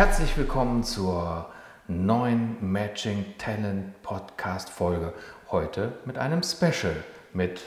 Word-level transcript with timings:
Herzlich 0.00 0.34
willkommen 0.38 0.82
zur 0.82 1.50
neuen 1.86 2.56
Matching 2.62 3.22
Talent 3.36 4.00
Podcast 4.02 4.70
Folge. 4.70 5.12
Heute 5.50 5.92
mit 6.06 6.16
einem 6.16 6.42
Special 6.42 6.96
mit 7.34 7.60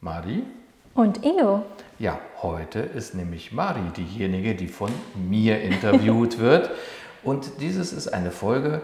Mari. 0.00 0.44
Und 0.94 1.24
Ingo. 1.24 1.64
Ja, 1.98 2.20
heute 2.40 2.78
ist 2.78 3.16
nämlich 3.16 3.50
Mari 3.50 3.82
diejenige, 3.96 4.54
die 4.54 4.68
von 4.68 4.92
mir 5.28 5.60
interviewt 5.60 6.38
wird. 6.38 6.70
Und 7.24 7.60
dieses 7.60 7.92
ist 7.92 8.06
eine 8.06 8.30
Folge, 8.30 8.82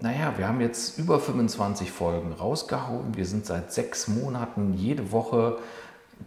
naja, 0.00 0.34
wir 0.36 0.48
haben 0.48 0.60
jetzt 0.60 0.98
über 0.98 1.20
25 1.20 1.92
Folgen 1.92 2.32
rausgehauen. 2.32 3.16
Wir 3.16 3.24
sind 3.24 3.46
seit 3.46 3.72
sechs 3.72 4.08
Monaten 4.08 4.74
jede 4.74 5.12
Woche 5.12 5.58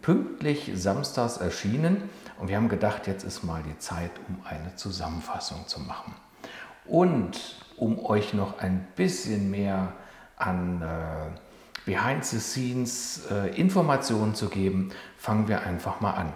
pünktlich 0.02 0.72
samstags 0.76 1.36
erschienen. 1.36 2.10
Und 2.40 2.50
wir 2.50 2.58
haben 2.58 2.70
gedacht, 2.70 3.08
jetzt 3.08 3.24
ist 3.24 3.44
mal 3.44 3.64
die 3.64 3.78
Zeit, 3.80 4.12
um 4.28 4.46
eine 4.46 4.76
Zusammenfassung 4.76 5.68
zu 5.68 5.80
machen. 5.80 6.14
Und 6.86 7.56
um 7.78 8.04
euch 8.06 8.34
noch 8.34 8.60
ein 8.60 8.88
bisschen 8.96 9.50
mehr 9.50 9.94
an 10.38 10.82
äh, 10.82 11.40
Behind-the-Scenes 11.86 13.28
äh, 13.32 13.60
Informationen 13.60 14.36
zu 14.36 14.50
geben, 14.50 14.92
fangen 15.18 15.48
wir 15.48 15.64
einfach 15.64 16.02
mal 16.02 16.12
an. 16.12 16.34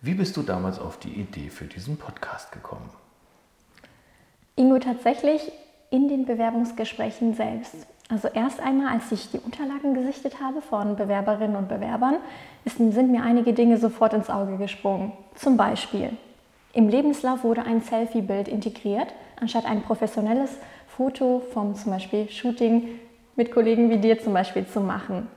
Wie 0.00 0.14
bist 0.14 0.36
du 0.36 0.42
damals 0.42 0.78
auf 0.78 0.98
die 0.98 1.12
Idee 1.12 1.50
für 1.50 1.64
diesen 1.64 1.96
Podcast 1.96 2.52
gekommen? 2.52 2.90
Ingo, 4.56 4.78
tatsächlich 4.78 5.52
in 5.90 6.08
den 6.08 6.24
Bewerbungsgesprächen 6.24 7.34
selbst. 7.34 7.86
Also 8.08 8.28
erst 8.28 8.60
einmal, 8.60 8.94
als 8.94 9.12
ich 9.12 9.30
die 9.30 9.38
Unterlagen 9.38 9.92
gesichtet 9.92 10.40
habe 10.40 10.62
von 10.62 10.96
Bewerberinnen 10.96 11.56
und 11.56 11.68
Bewerbern, 11.68 12.16
sind 12.64 13.10
mir 13.10 13.22
einige 13.22 13.52
Dinge 13.52 13.76
sofort 13.76 14.14
ins 14.14 14.30
Auge 14.30 14.56
gesprungen. 14.56 15.12
Zum 15.34 15.58
Beispiel, 15.58 16.10
im 16.72 16.88
Lebenslauf 16.88 17.44
wurde 17.44 17.64
ein 17.64 17.82
Selfie-Bild 17.82 18.48
integriert, 18.48 19.08
anstatt 19.40 19.66
ein 19.66 19.82
professionelles 19.82 20.58
Foto 20.86 21.42
vom 21.52 21.74
zum 21.74 21.92
Beispiel 21.92 22.28
Shooting 22.30 22.88
mit 23.36 23.52
Kollegen 23.52 23.90
wie 23.90 23.98
dir 23.98 24.18
zum 24.18 24.32
Beispiel 24.32 24.66
zu 24.66 24.80
machen. 24.80 25.28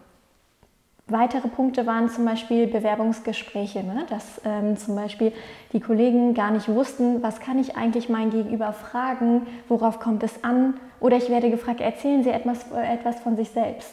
Weitere 1.08 1.50
Punkte 1.50 1.86
waren 1.86 2.10
zum 2.10 2.24
Beispiel 2.24 2.68
Bewerbungsgespräche, 2.68 3.84
ne? 3.84 4.06
dass 4.10 4.40
ähm, 4.46 4.78
zum 4.78 4.96
Beispiel 4.96 5.34
die 5.74 5.82
Kollegen 5.82 6.34
gar 6.34 6.52
nicht 6.52 6.70
wussten, 6.70 7.22
was 7.22 7.42
kann 7.42 7.60
ich 7.60 7.76
eigentlich 7.76 8.08
mein 8.08 8.30
Gegenüber 8.30 8.72
fragen, 8.72 9.46
worauf 9.68 10.00
kommt 10.00 10.24
es 10.24 10.44
an. 10.44 10.76
Oder 11.02 11.18
ich 11.18 11.30
werde 11.30 11.50
gefragt, 11.50 11.82
erzählen 11.82 12.24
Sie 12.24 12.30
etwas, 12.30 12.72
äh, 12.72 12.94
etwas 12.94 13.20
von 13.20 13.36
sich 13.36 13.50
selbst. 13.50 13.92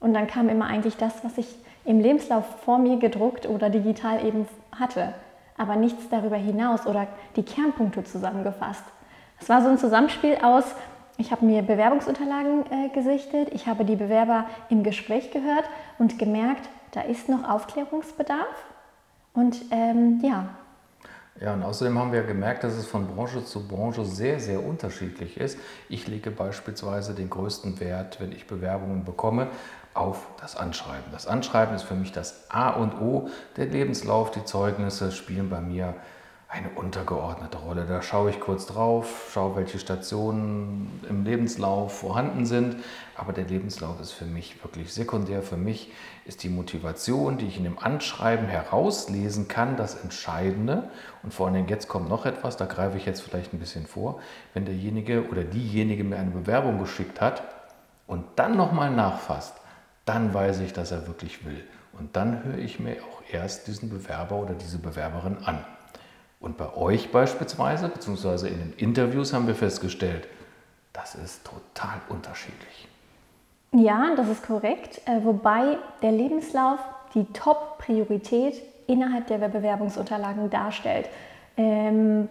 Und 0.00 0.14
dann 0.14 0.26
kam 0.26 0.48
immer 0.48 0.66
eigentlich 0.66 0.96
das, 0.96 1.22
was 1.22 1.38
ich 1.38 1.46
im 1.84 2.00
Lebenslauf 2.00 2.44
vor 2.64 2.78
mir 2.78 2.98
gedruckt 2.98 3.48
oder 3.48 3.70
digital 3.70 4.24
eben 4.26 4.48
hatte, 4.76 5.14
aber 5.56 5.76
nichts 5.76 6.08
darüber 6.10 6.36
hinaus 6.36 6.86
oder 6.86 7.06
die 7.36 7.44
Kernpunkte 7.44 8.02
zusammengefasst. 8.02 8.82
Es 9.38 9.48
war 9.48 9.62
so 9.62 9.68
ein 9.68 9.78
Zusammenspiel 9.78 10.38
aus, 10.42 10.64
ich 11.18 11.30
habe 11.30 11.44
mir 11.44 11.62
Bewerbungsunterlagen 11.62 12.64
äh, 12.70 12.88
gesichtet, 12.88 13.50
ich 13.52 13.66
habe 13.66 13.84
die 13.84 13.96
Bewerber 13.96 14.46
im 14.68 14.82
Gespräch 14.82 15.30
gehört 15.30 15.64
und 15.98 16.18
gemerkt, 16.18 16.68
da 16.92 17.02
ist 17.02 17.28
noch 17.28 17.48
Aufklärungsbedarf. 17.48 18.64
Und 19.34 19.60
ähm, 19.70 20.20
ja. 20.22 20.48
Ja, 21.40 21.52
und 21.52 21.62
außerdem 21.62 21.98
haben 21.98 22.12
wir 22.12 22.22
gemerkt, 22.22 22.64
dass 22.64 22.74
es 22.74 22.86
von 22.86 23.06
Branche 23.06 23.44
zu 23.44 23.68
Branche 23.68 24.04
sehr, 24.06 24.40
sehr 24.40 24.64
unterschiedlich 24.64 25.36
ist. 25.36 25.58
Ich 25.88 26.08
lege 26.08 26.30
beispielsweise 26.30 27.14
den 27.14 27.28
größten 27.28 27.78
Wert, 27.78 28.20
wenn 28.20 28.32
ich 28.32 28.46
Bewerbungen 28.46 29.04
bekomme, 29.04 29.48
auf 29.92 30.28
das 30.40 30.56
Anschreiben. 30.56 31.04
Das 31.12 31.26
Anschreiben 31.26 31.74
ist 31.74 31.82
für 31.82 31.94
mich 31.94 32.12
das 32.12 32.50
A 32.50 32.70
und 32.70 33.00
O. 33.00 33.28
Der 33.56 33.66
Lebenslauf, 33.66 34.30
die 34.30 34.44
Zeugnisse 34.44 35.12
spielen 35.12 35.50
bei 35.50 35.60
mir 35.60 35.94
eine 36.56 36.70
untergeordnete 36.70 37.58
Rolle. 37.58 37.84
Da 37.86 38.00
schaue 38.02 38.30
ich 38.30 38.40
kurz 38.40 38.66
drauf, 38.66 39.30
schaue, 39.32 39.56
welche 39.56 39.78
Stationen 39.78 41.00
im 41.08 41.24
Lebenslauf 41.24 42.00
vorhanden 42.00 42.46
sind. 42.46 42.76
Aber 43.14 43.32
der 43.32 43.44
Lebenslauf 43.44 44.00
ist 44.00 44.12
für 44.12 44.24
mich 44.24 44.62
wirklich 44.64 44.92
sekundär. 44.92 45.42
Für 45.42 45.56
mich 45.56 45.92
ist 46.24 46.42
die 46.42 46.48
Motivation, 46.48 47.38
die 47.38 47.46
ich 47.46 47.58
in 47.58 47.64
dem 47.64 47.78
Anschreiben 47.78 48.46
herauslesen 48.46 49.48
kann, 49.48 49.76
das 49.76 50.02
Entscheidende. 50.02 50.90
Und 51.22 51.34
vor 51.34 51.48
allem 51.48 51.68
jetzt 51.68 51.88
kommt 51.88 52.08
noch 52.08 52.26
etwas, 52.26 52.56
da 52.56 52.64
greife 52.64 52.96
ich 52.96 53.06
jetzt 53.06 53.20
vielleicht 53.20 53.52
ein 53.52 53.58
bisschen 53.58 53.86
vor. 53.86 54.20
Wenn 54.54 54.64
derjenige 54.64 55.28
oder 55.28 55.44
diejenige 55.44 56.04
mir 56.04 56.16
eine 56.16 56.30
Bewerbung 56.30 56.78
geschickt 56.78 57.20
hat 57.20 57.42
und 58.06 58.24
dann 58.36 58.56
nochmal 58.56 58.90
nachfasst, 58.90 59.54
dann 60.04 60.32
weiß 60.32 60.60
ich, 60.60 60.72
dass 60.72 60.90
er 60.90 61.06
wirklich 61.06 61.44
will. 61.44 61.64
Und 61.98 62.16
dann 62.16 62.44
höre 62.44 62.58
ich 62.58 62.78
mir 62.78 62.96
auch 63.02 63.22
erst 63.30 63.66
diesen 63.66 63.90
Bewerber 63.90 64.36
oder 64.36 64.54
diese 64.54 64.78
Bewerberin 64.78 65.38
an. 65.44 65.64
Und 66.40 66.56
bei 66.56 66.74
euch 66.76 67.10
beispielsweise, 67.10 67.88
beziehungsweise 67.88 68.48
in 68.48 68.58
den 68.58 68.72
Interviews 68.76 69.32
haben 69.32 69.46
wir 69.46 69.54
festgestellt, 69.54 70.28
das 70.92 71.14
ist 71.14 71.44
total 71.44 72.00
unterschiedlich. 72.08 72.88
Ja, 73.72 74.14
das 74.16 74.28
ist 74.28 74.46
korrekt. 74.46 75.00
Äh, 75.06 75.24
wobei 75.24 75.78
der 76.02 76.12
Lebenslauf 76.12 76.78
die 77.14 77.24
Top-Priorität 77.32 78.62
innerhalb 78.86 79.26
der 79.26 79.38
Bewerbungsunterlagen 79.38 80.48
darstellt. 80.50 81.08
Ähm, 81.56 82.28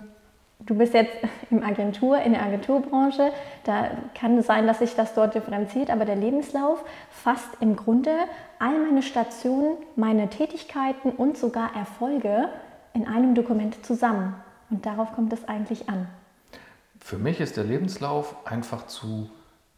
du 0.59 0.75
bist 0.75 0.93
jetzt 0.93 1.11
im 1.51 1.63
Agentur, 1.63 2.17
in 2.19 2.33
der 2.33 2.43
Agenturbranche, 2.43 3.31
da 3.63 3.91
kann 4.17 4.37
es 4.37 4.47
sein, 4.47 4.67
dass 4.67 4.79
sich 4.79 4.95
das 4.95 5.13
dort 5.13 5.35
differenziert, 5.35 5.89
aber 5.89 6.05
der 6.05 6.15
Lebenslauf 6.15 6.83
fasst 7.09 7.49
im 7.59 7.75
Grunde 7.75 8.11
all 8.59 8.77
meine 8.79 9.01
Stationen, 9.01 9.77
meine 9.95 10.29
Tätigkeiten 10.29 11.11
und 11.11 11.37
sogar 11.37 11.75
Erfolge 11.75 12.49
in 12.95 13.07
einem 13.07 13.35
Dokument 13.35 13.85
zusammen. 13.85 14.33
Und 14.71 14.85
darauf 14.85 15.13
kommt 15.13 15.31
es 15.33 15.47
eigentlich 15.47 15.89
an. 15.89 16.07
Für 16.99 17.17
mich 17.17 17.39
ist 17.39 17.57
der 17.57 17.65
Lebenslauf 17.65 18.35
einfach 18.47 18.87
zu 18.87 19.29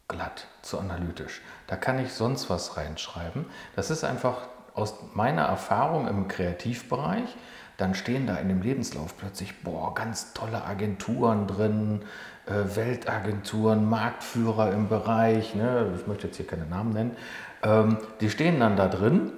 glatt, 0.06 0.46
zu 0.62 0.78
analytisch. 0.78 1.42
Da 1.66 1.76
kann 1.76 1.98
ich 1.98 2.14
sonst 2.14 2.48
was 2.48 2.78
reinschreiben. 2.78 3.44
Das 3.76 3.90
ist 3.90 4.04
einfach 4.04 4.48
aus 4.74 4.94
meiner 5.12 5.42
Erfahrung 5.42 6.08
im 6.08 6.28
Kreativbereich. 6.28 7.36
Dann 7.76 7.94
stehen 7.94 8.26
da 8.26 8.36
in 8.36 8.48
dem 8.48 8.62
Lebenslauf 8.62 9.16
plötzlich, 9.18 9.62
boah, 9.62 9.94
ganz 9.94 10.32
tolle 10.32 10.64
Agenturen 10.64 11.46
drin, 11.46 12.02
äh, 12.46 12.76
Weltagenturen, 12.76 13.88
Marktführer 13.88 14.72
im 14.72 14.88
Bereich, 14.88 15.54
ne? 15.54 15.92
ich 15.96 16.06
möchte 16.06 16.28
jetzt 16.28 16.36
hier 16.38 16.46
keine 16.46 16.66
Namen 16.66 16.92
nennen, 16.92 17.16
ähm, 17.62 17.98
die 18.20 18.30
stehen 18.30 18.58
dann 18.58 18.76
da 18.76 18.88
drin 18.88 19.32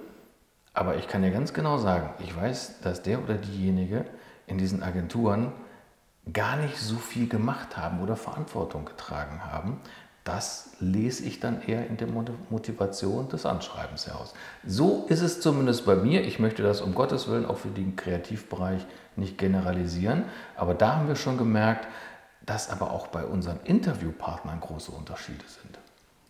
aber 0.72 0.96
ich 0.96 1.08
kann 1.08 1.22
dir 1.22 1.30
ganz 1.30 1.52
genau 1.52 1.78
sagen, 1.78 2.10
ich 2.20 2.34
weiß, 2.34 2.80
dass 2.82 3.02
der 3.02 3.22
oder 3.22 3.34
diejenige 3.34 4.04
in 4.46 4.58
diesen 4.58 4.82
Agenturen 4.82 5.52
gar 6.32 6.56
nicht 6.56 6.78
so 6.78 6.96
viel 6.96 7.28
gemacht 7.28 7.76
haben 7.76 8.00
oder 8.00 8.16
Verantwortung 8.16 8.84
getragen 8.84 9.44
haben. 9.44 9.80
Das 10.22 10.76
lese 10.78 11.24
ich 11.24 11.40
dann 11.40 11.62
eher 11.62 11.86
in 11.86 11.96
der 11.96 12.06
Motivation 12.50 13.28
des 13.30 13.46
Anschreibens 13.46 14.06
heraus. 14.06 14.34
So 14.64 15.06
ist 15.08 15.22
es 15.22 15.40
zumindest 15.40 15.86
bei 15.86 15.96
mir. 15.96 16.22
Ich 16.24 16.38
möchte 16.38 16.62
das 16.62 16.82
um 16.82 16.94
Gottes 16.94 17.26
Willen 17.28 17.46
auch 17.46 17.56
für 17.56 17.68
den 17.68 17.96
Kreativbereich 17.96 18.86
nicht 19.16 19.38
generalisieren. 19.38 20.24
Aber 20.56 20.74
da 20.74 20.96
haben 20.96 21.08
wir 21.08 21.16
schon 21.16 21.38
gemerkt, 21.38 21.88
dass 22.44 22.70
aber 22.70 22.90
auch 22.90 23.08
bei 23.08 23.24
unseren 23.24 23.60
Interviewpartnern 23.64 24.60
große 24.60 24.92
Unterschiede 24.92 25.44
sind. 25.46 25.78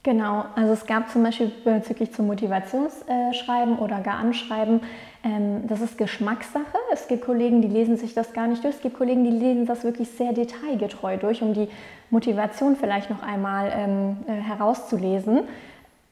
Genau, 0.03 0.47
also 0.55 0.73
es 0.73 0.87
gab 0.87 1.11
zum 1.11 1.23
Beispiel 1.23 1.53
bezüglich 1.63 2.13
zum 2.13 2.27
Motivationsschreiben 2.27 3.79
oder 3.79 4.01
gar 4.01 4.19
Anschreiben, 4.19 4.81
ähm, 5.23 5.67
das 5.67 5.83
ist 5.83 5.99
Geschmackssache. 5.99 6.79
Es 6.91 7.07
gibt 7.07 7.27
Kollegen, 7.27 7.61
die 7.61 7.69
lesen 7.69 7.99
sich 7.99 8.15
das 8.15 8.33
gar 8.33 8.47
nicht 8.47 8.65
durch. 8.65 8.77
Es 8.77 8.81
gibt 8.81 8.97
Kollegen, 8.97 9.25
die 9.25 9.31
lesen 9.31 9.67
das 9.67 9.85
wirklich 9.85 10.09
sehr 10.09 10.33
detailgetreu 10.33 11.19
durch, 11.19 11.43
um 11.43 11.53
die 11.53 11.69
Motivation 12.09 12.77
vielleicht 12.77 13.11
noch 13.11 13.23
einmal 13.23 13.71
ähm, 13.75 14.17
äh, 14.27 14.33
herauszulesen. 14.41 15.41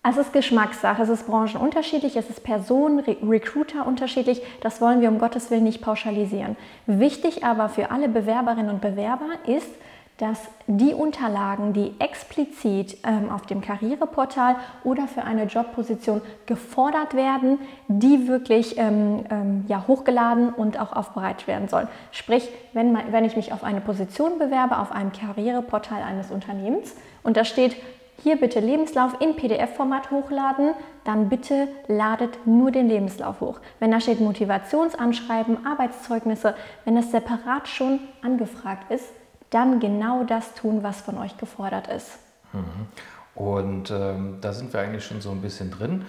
Es 0.03 0.19
ist 0.19 0.35
Geschmackssache, 0.35 1.03
es 1.03 1.09
ist 1.09 1.27
branchenunterschiedlich, 1.27 2.17
es 2.17 2.29
ist 2.29 2.45
Personen, 2.45 3.01
Re 3.01 3.17
Recruiter 3.23 3.87
unterschiedlich. 3.87 4.43
Das 4.61 4.83
wollen 4.83 5.01
wir 5.01 5.09
um 5.09 5.19
Gottes 5.19 5.51
Willen 5.51 5.65
nicht 5.65 5.81
pauschalisieren. 5.81 6.57
Wichtig 6.87 7.43
aber 7.43 7.71
für 7.71 7.91
alle 7.91 8.09
Bewerberinnen 8.09 8.71
und 8.71 8.83
Bewerber 8.83 9.29
ist, 9.47 9.71
dass 10.19 10.49
die 10.67 10.95
Unterlagen, 10.95 11.73
die 11.73 11.95
explizit 12.01 12.99
ähm, 13.05 13.31
auf 13.31 13.47
dem 13.47 13.61
Karriereportal 13.61 14.57
oder 14.83 15.07
für 15.07 15.23
eine 15.23 15.45
Jobposition 15.45 16.21
gefordert 16.47 17.15
werden, 17.15 17.61
die 17.87 18.27
wirklich 18.27 18.77
ähm, 18.79 19.25
ähm, 19.31 19.65
ja, 19.69 19.85
hochgeladen 19.87 20.53
und 20.53 20.79
auch 20.81 20.93
aufbereitet 20.93 21.47
werden 21.47 21.69
sollen. 21.69 21.87
Sprich, 22.11 22.49
wenn, 22.73 22.93
man, 22.93 23.13
wenn 23.13 23.25
ich 23.25 23.37
mich 23.37 23.53
auf 23.53 23.63
eine 23.63 23.81
Position 23.81 24.39
bewerbe, 24.39 24.79
auf 24.79 24.91
einem 24.91 25.13
Karriereportal 25.13 26.03
eines 26.03 26.33
Unternehmens 26.33 26.97
und 27.23 27.37
da 27.37 27.45
steht, 27.45 27.77
hier 28.21 28.35
bitte 28.35 28.59
Lebenslauf 28.59 29.21
in 29.21 29.37
PDF-Format 29.37 30.11
hochladen, 30.11 30.75
dann 31.05 31.29
bitte 31.29 31.69
ladet 31.87 32.45
nur 32.47 32.73
den 32.73 32.89
Lebenslauf 32.89 33.41
hoch. 33.41 33.61
Wenn 33.79 33.93
da 33.93 34.01
steht 34.01 34.19
Motivationsanschreiben, 34.19 35.65
Arbeitszeugnisse, 35.65 36.57
wenn 36.85 36.97
das 36.97 37.13
separat 37.13 37.69
schon 37.69 38.01
angefragt 38.21 38.91
ist, 38.91 39.07
dann 39.51 39.81
genau 39.81 40.25
das 40.25 40.55
tun, 40.55 40.83
was 40.83 41.01
von 41.01 41.19
euch 41.19 41.37
gefordert 41.39 41.89
ist. 41.89 42.19
Mhm. 42.53 42.89
Und 43.35 43.91
ähm, 43.91 44.39
da 44.41 44.53
sind 44.53 44.73
wir 44.73 44.81
eigentlich 44.81 45.05
schon 45.05 45.21
so 45.21 45.31
ein 45.31 45.41
bisschen 45.41 45.71
drin. 45.71 46.05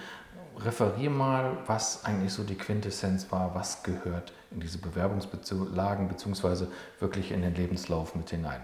Referier 0.58 1.10
mal, 1.10 1.56
was 1.66 2.04
eigentlich 2.04 2.32
so 2.32 2.42
die 2.42 2.56
Quintessenz 2.56 3.30
war, 3.30 3.54
was 3.54 3.82
gehört 3.82 4.32
in 4.50 4.60
diese 4.60 4.78
Bewerbungslagen 4.78 6.08
bzw. 6.08 6.66
wirklich 6.98 7.30
in 7.30 7.42
den 7.42 7.54
Lebenslauf 7.54 8.14
mit 8.14 8.30
hinein. 8.30 8.60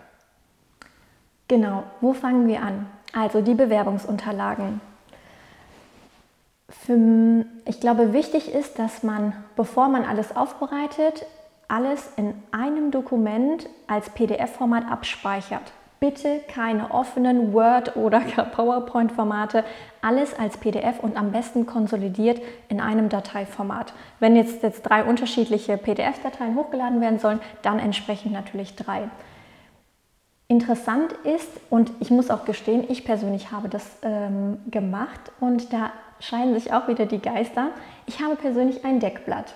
Genau, 1.49 1.85
wo 2.01 2.13
fangen 2.13 2.49
wir 2.49 2.61
an? 2.61 2.87
Also 3.13 3.41
die 3.41 3.55
Bewerbungsunterlagen. 3.55 4.81
Für, 6.69 7.47
ich 7.65 7.81
glaube, 7.81 8.13
wichtig 8.13 8.53
ist, 8.53 8.79
dass 8.81 9.05
man, 9.05 9.33
bevor 9.55 9.89
man 9.89 10.05
alles 10.05 10.35
aufbereitet, 10.35 11.25
alles 11.69 12.11
in 12.17 12.35
einem 12.53 12.91
Dokument 12.91 13.69
als 13.87 14.11
PDF-Format 14.11 14.91
abspeichert. 14.91 15.73
Bitte 15.99 16.41
keine 16.49 16.91
offenen 16.91 17.53
Word- 17.53 17.97
oder 17.97 18.21
PowerPoint-Formate, 18.55 19.65
alles 20.03 20.39
als 20.39 20.59
PDF 20.59 21.01
und 21.01 21.17
am 21.17 21.33
besten 21.33 21.67
konsolidiert 21.67 22.41
in 22.69 22.81
einem 22.81 23.09
Dateiformat. 23.09 23.95
Wenn 24.21 24.37
jetzt, 24.37 24.63
jetzt 24.63 24.83
drei 24.83 25.05
unterschiedliche 25.05 25.79
PDF-Dateien 25.79 26.55
hochgeladen 26.55 27.01
werden 27.01 27.19
sollen, 27.19 27.41
dann 27.63 27.79
entsprechend 27.79 28.33
natürlich 28.33 28.77
drei. 28.77 29.09
Interessant 30.49 31.13
ist, 31.25 31.51
und 31.71 31.91
ich 31.99 32.11
muss 32.11 32.31
auch 32.31 32.45
gestehen, 32.45 32.85
ich 32.89 33.05
persönlich 33.05 33.51
habe 33.51 33.69
das 33.69 33.85
ähm, 34.03 34.59
gemacht 34.71 35.33
und 35.41 35.73
da 35.73 35.91
scheinen 36.21 36.55
sich 36.55 36.73
auch 36.73 36.87
wieder 36.87 37.07
die 37.07 37.21
Geister. 37.21 37.71
Ich 38.07 38.23
habe 38.23 38.37
persönlich 38.37 38.85
ein 38.85 39.01
Deckblatt. 39.01 39.55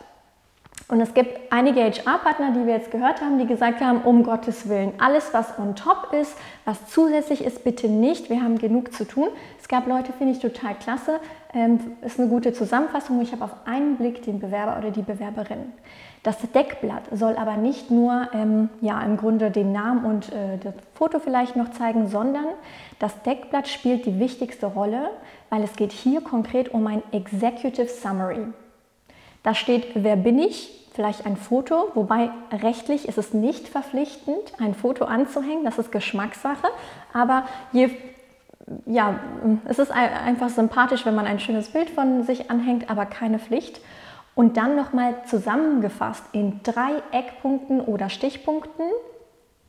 Und 0.90 1.00
es 1.00 1.14
gibt 1.14 1.52
einige 1.52 1.82
HR-Partner, 1.82 2.50
die 2.50 2.66
wir 2.66 2.74
jetzt 2.74 2.90
gehört 2.90 3.20
haben, 3.20 3.38
die 3.38 3.46
gesagt 3.46 3.80
haben, 3.80 4.02
um 4.02 4.24
Gottes 4.24 4.68
Willen, 4.68 4.92
alles, 4.98 5.32
was 5.32 5.56
on 5.56 5.76
top 5.76 6.12
ist, 6.12 6.36
was 6.64 6.88
zusätzlich 6.88 7.44
ist, 7.44 7.62
bitte 7.62 7.86
nicht. 7.86 8.28
Wir 8.28 8.42
haben 8.42 8.58
genug 8.58 8.92
zu 8.92 9.04
tun. 9.04 9.28
Es 9.60 9.68
gab 9.68 9.86
Leute, 9.86 10.12
finde 10.12 10.32
ich 10.32 10.40
total 10.40 10.74
klasse. 10.74 11.20
Ähm, 11.54 11.78
ist 12.04 12.18
eine 12.18 12.28
gute 12.28 12.52
Zusammenfassung. 12.52 13.22
Ich 13.22 13.30
habe 13.30 13.44
auf 13.44 13.54
einen 13.66 13.98
Blick 13.98 14.22
den 14.24 14.40
Bewerber 14.40 14.78
oder 14.78 14.90
die 14.90 15.02
Bewerberin. 15.02 15.72
Das 16.24 16.38
Deckblatt 16.40 17.04
soll 17.12 17.36
aber 17.36 17.56
nicht 17.56 17.92
nur 17.92 18.28
ähm, 18.34 18.68
ja, 18.80 19.00
im 19.02 19.16
Grunde 19.16 19.52
den 19.52 19.70
Namen 19.70 20.04
und 20.04 20.32
äh, 20.32 20.58
das 20.60 20.74
Foto 20.94 21.20
vielleicht 21.20 21.54
noch 21.54 21.70
zeigen, 21.70 22.08
sondern 22.08 22.46
das 22.98 23.22
Deckblatt 23.22 23.68
spielt 23.68 24.06
die 24.06 24.18
wichtigste 24.18 24.66
Rolle, 24.66 25.10
weil 25.50 25.62
es 25.62 25.76
geht 25.76 25.92
hier 25.92 26.20
konkret 26.20 26.74
um 26.74 26.84
ein 26.88 27.04
Executive 27.12 27.86
Summary. 27.86 28.44
Da 29.42 29.54
steht, 29.54 29.86
wer 29.94 30.16
bin 30.16 30.38
ich, 30.38 30.79
vielleicht 31.00 31.24
ein 31.24 31.38
Foto, 31.38 31.90
wobei 31.94 32.28
rechtlich 32.52 33.08
ist 33.08 33.16
es 33.16 33.32
nicht 33.32 33.68
verpflichtend, 33.68 34.52
ein 34.58 34.74
Foto 34.74 35.06
anzuhängen, 35.06 35.64
das 35.64 35.78
ist 35.78 35.90
Geschmackssache, 35.90 36.66
aber 37.14 37.44
je, 37.72 37.88
ja, 38.84 39.18
es 39.64 39.78
ist 39.78 39.90
einfach 39.90 40.50
sympathisch, 40.50 41.06
wenn 41.06 41.14
man 41.14 41.24
ein 41.24 41.40
schönes 41.40 41.70
Bild 41.70 41.88
von 41.88 42.24
sich 42.24 42.50
anhängt, 42.50 42.90
aber 42.90 43.06
keine 43.06 43.38
Pflicht. 43.38 43.80
Und 44.34 44.58
dann 44.58 44.76
nochmal 44.76 45.14
zusammengefasst 45.24 46.22
in 46.32 46.60
drei 46.64 47.02
Eckpunkten 47.12 47.80
oder 47.80 48.10
Stichpunkten, 48.10 48.84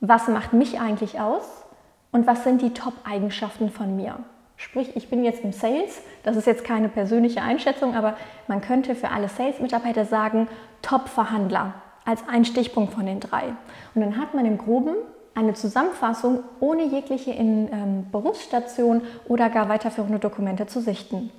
was 0.01 0.27
macht 0.27 0.51
mich 0.51 0.81
eigentlich 0.81 1.21
aus? 1.21 1.63
Und 2.11 2.27
was 2.27 2.43
sind 2.43 2.61
die 2.61 2.73
Top-Eigenschaften 2.73 3.69
von 3.69 3.95
mir. 3.95 4.17
Sprich, 4.57 4.97
ich 4.97 5.09
bin 5.09 5.23
jetzt 5.23 5.45
im 5.45 5.53
Sales, 5.53 6.01
das 6.23 6.35
ist 6.35 6.45
jetzt 6.45 6.65
keine 6.65 6.89
persönliche 6.89 7.41
Einschätzung, 7.41 7.95
aber 7.95 8.17
man 8.47 8.59
könnte 8.59 8.95
für 8.95 9.09
alle 9.09 9.29
Sales-Mitarbeiter 9.29 10.03
sagen, 10.03 10.49
Top-Verhandler 10.81 11.73
als 12.05 12.21
ein 12.27 12.45
Stichpunkt 12.45 12.93
von 12.93 13.05
den 13.05 13.19
drei. 13.19 13.53
Und 13.93 14.01
dann 14.01 14.17
hat 14.17 14.33
man 14.33 14.45
im 14.45 14.57
Groben 14.57 14.95
eine 15.33 15.53
Zusammenfassung 15.53 16.43
ohne 16.59 16.85
jegliche 16.85 17.31
in, 17.31 17.71
ähm, 17.71 18.11
Berufsstation 18.11 19.01
oder 19.27 19.49
gar 19.49 19.69
weiterführende 19.69 20.19
Dokumente 20.19 20.67
zu 20.67 20.81
sichten. 20.81 21.29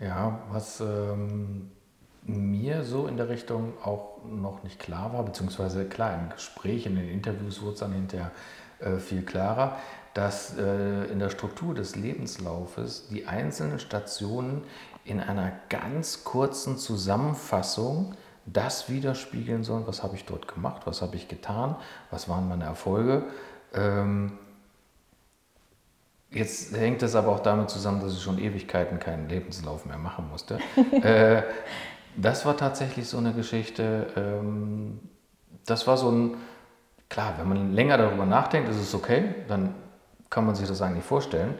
Ja, 0.00 0.40
was 0.50 0.80
ähm, 0.80 1.70
mir 2.22 2.84
so 2.84 3.06
in 3.06 3.16
der 3.16 3.28
Richtung 3.28 3.72
auch 3.82 4.18
noch 4.24 4.62
nicht 4.62 4.78
klar 4.78 5.12
war, 5.12 5.24
beziehungsweise 5.24 5.84
klar, 5.86 6.14
im 6.14 6.30
Gespräch, 6.30 6.86
in 6.86 6.96
den 6.96 7.08
Interviews 7.08 7.62
wurde 7.62 7.74
es 7.74 7.80
dann 7.80 7.92
hinterher 7.92 8.30
äh, 8.80 8.98
viel 8.98 9.22
klarer, 9.22 9.76
dass 10.14 10.56
äh, 10.56 11.04
in 11.04 11.18
der 11.18 11.30
Struktur 11.30 11.74
des 11.74 11.96
Lebenslaufes 11.96 13.08
die 13.08 13.26
einzelnen 13.26 13.78
Stationen 13.78 14.62
in 15.04 15.20
einer 15.20 15.52
ganz 15.68 16.24
kurzen 16.24 16.76
Zusammenfassung 16.76 18.14
das 18.52 18.88
widerspiegeln 18.88 19.64
sollen, 19.64 19.86
was 19.86 20.02
habe 20.02 20.16
ich 20.16 20.24
dort 20.24 20.52
gemacht, 20.52 20.82
was 20.84 21.02
habe 21.02 21.16
ich 21.16 21.28
getan, 21.28 21.76
was 22.10 22.28
waren 22.28 22.48
meine 22.48 22.64
Erfolge. 22.64 23.24
Ähm, 23.74 24.38
jetzt 26.30 26.76
hängt 26.76 27.02
es 27.02 27.14
aber 27.14 27.28
auch 27.28 27.40
damit 27.40 27.70
zusammen, 27.70 28.00
dass 28.00 28.12
ich 28.12 28.22
schon 28.22 28.38
Ewigkeiten 28.38 28.98
keinen 28.98 29.28
Lebenslauf 29.28 29.86
mehr 29.86 29.98
machen 29.98 30.28
musste. 30.30 30.58
äh, 31.02 31.42
das 32.16 32.44
war 32.46 32.56
tatsächlich 32.56 33.08
so 33.08 33.18
eine 33.18 33.32
Geschichte, 33.32 34.06
ähm, 34.16 35.00
das 35.66 35.86
war 35.86 35.96
so 35.96 36.10
ein, 36.10 36.36
klar, 37.08 37.34
wenn 37.38 37.48
man 37.48 37.72
länger 37.72 37.98
darüber 37.98 38.26
nachdenkt, 38.26 38.68
ist 38.70 38.80
es 38.80 38.94
okay, 38.94 39.34
dann 39.48 39.74
kann 40.30 40.46
man 40.46 40.54
sich 40.54 40.66
das 40.66 40.82
eigentlich 40.82 41.04
vorstellen. 41.04 41.54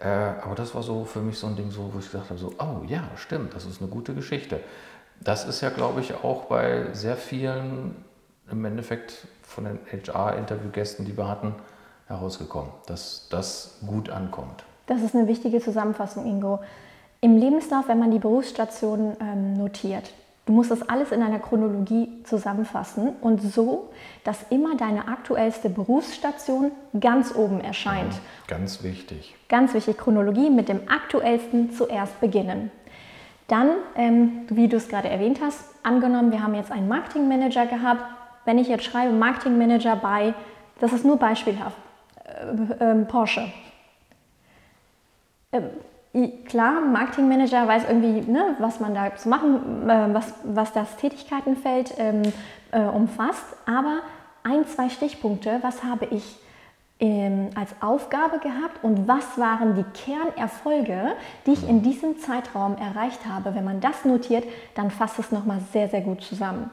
Äh, 0.00 0.08
aber 0.08 0.54
das 0.56 0.74
war 0.74 0.82
so 0.82 1.04
für 1.04 1.20
mich 1.20 1.38
so 1.38 1.46
ein 1.46 1.54
Ding, 1.54 1.70
so, 1.70 1.92
wo 1.92 1.98
ich 1.98 2.10
gesagt 2.10 2.30
habe, 2.30 2.38
so, 2.38 2.52
oh 2.58 2.82
ja, 2.86 3.04
stimmt, 3.16 3.54
das 3.54 3.64
ist 3.64 3.80
eine 3.80 3.88
gute 3.88 4.14
Geschichte. 4.14 4.60
Das 5.20 5.44
ist 5.44 5.60
ja, 5.60 5.70
glaube 5.70 6.00
ich, 6.00 6.14
auch 6.14 6.44
bei 6.44 6.86
sehr 6.92 7.16
vielen 7.16 7.94
im 8.50 8.64
Endeffekt 8.64 9.26
von 9.42 9.64
den 9.64 9.78
HR-Interviewgästen, 9.90 11.04
die 11.04 11.16
wir 11.16 11.28
hatten, 11.28 11.54
herausgekommen, 12.06 12.70
dass 12.86 13.28
das 13.30 13.78
gut 13.86 14.10
ankommt. 14.10 14.64
Das 14.86 15.02
ist 15.02 15.14
eine 15.14 15.28
wichtige 15.28 15.60
Zusammenfassung, 15.60 16.26
Ingo. 16.26 16.60
Im 17.20 17.36
Lebenslauf, 17.36 17.88
wenn 17.88 17.98
man 17.98 18.10
die 18.10 18.18
Berufsstation 18.18 19.16
ähm, 19.20 19.54
notiert, 19.54 20.10
du 20.46 20.52
musst 20.52 20.70
das 20.70 20.88
alles 20.88 21.12
in 21.12 21.22
einer 21.22 21.38
Chronologie 21.38 22.22
zusammenfassen 22.24 23.10
und 23.20 23.40
so, 23.40 23.90
dass 24.24 24.38
immer 24.50 24.76
deine 24.76 25.06
aktuellste 25.06 25.70
Berufsstation 25.70 26.72
ganz 26.98 27.34
oben 27.34 27.60
erscheint. 27.60 28.12
Mhm, 28.12 28.48
ganz 28.48 28.82
wichtig. 28.82 29.36
Ganz 29.48 29.72
wichtig, 29.72 29.98
Chronologie 29.98 30.50
mit 30.50 30.68
dem 30.68 30.88
aktuellsten 30.88 31.72
zuerst 31.72 32.20
beginnen. 32.20 32.72
Dann, 33.52 33.72
ähm, 33.96 34.46
wie 34.48 34.66
du 34.66 34.78
es 34.78 34.88
gerade 34.88 35.10
erwähnt 35.10 35.40
hast, 35.42 35.62
angenommen, 35.82 36.32
wir 36.32 36.42
haben 36.42 36.54
jetzt 36.54 36.72
einen 36.72 36.88
Marketingmanager 36.88 37.66
gehabt. 37.66 38.02
Wenn 38.46 38.56
ich 38.56 38.66
jetzt 38.66 38.84
schreibe 38.84 39.12
Marketingmanager 39.12 39.94
bei, 39.96 40.32
das 40.80 40.94
ist 40.94 41.04
nur 41.04 41.18
beispielhaft, 41.18 41.76
äh, 42.24 42.92
äh, 42.92 43.04
Porsche. 43.04 43.52
Äh, 45.50 46.28
klar, 46.46 46.80
Marketingmanager 46.80 47.68
weiß 47.68 47.82
irgendwie, 47.90 48.22
ne, 48.22 48.56
was 48.58 48.80
man 48.80 48.94
da 48.94 49.14
zu 49.16 49.28
machen, 49.28 49.86
äh, 49.86 50.14
was, 50.14 50.32
was 50.44 50.72
das 50.72 50.96
Tätigkeitenfeld 50.96 51.92
ähm, 51.98 52.22
äh, 52.70 52.80
umfasst, 52.80 53.44
aber 53.66 53.98
ein, 54.44 54.66
zwei 54.66 54.88
Stichpunkte, 54.88 55.58
was 55.60 55.84
habe 55.84 56.06
ich 56.06 56.38
ähm, 57.02 57.50
als 57.56 57.74
Aufgabe 57.80 58.38
gehabt 58.38 58.82
und 58.82 59.08
was 59.08 59.36
waren 59.36 59.74
die 59.74 59.84
Kernerfolge, 59.92 61.14
die 61.44 61.52
ich 61.52 61.68
in 61.68 61.82
diesem 61.82 62.18
Zeitraum 62.18 62.76
erreicht 62.78 63.26
habe. 63.28 63.56
Wenn 63.56 63.64
man 63.64 63.80
das 63.80 64.04
notiert, 64.04 64.44
dann 64.76 64.92
fasst 64.92 65.18
es 65.18 65.32
nochmal 65.32 65.58
sehr, 65.72 65.88
sehr 65.88 66.00
gut 66.00 66.22
zusammen. 66.22 66.70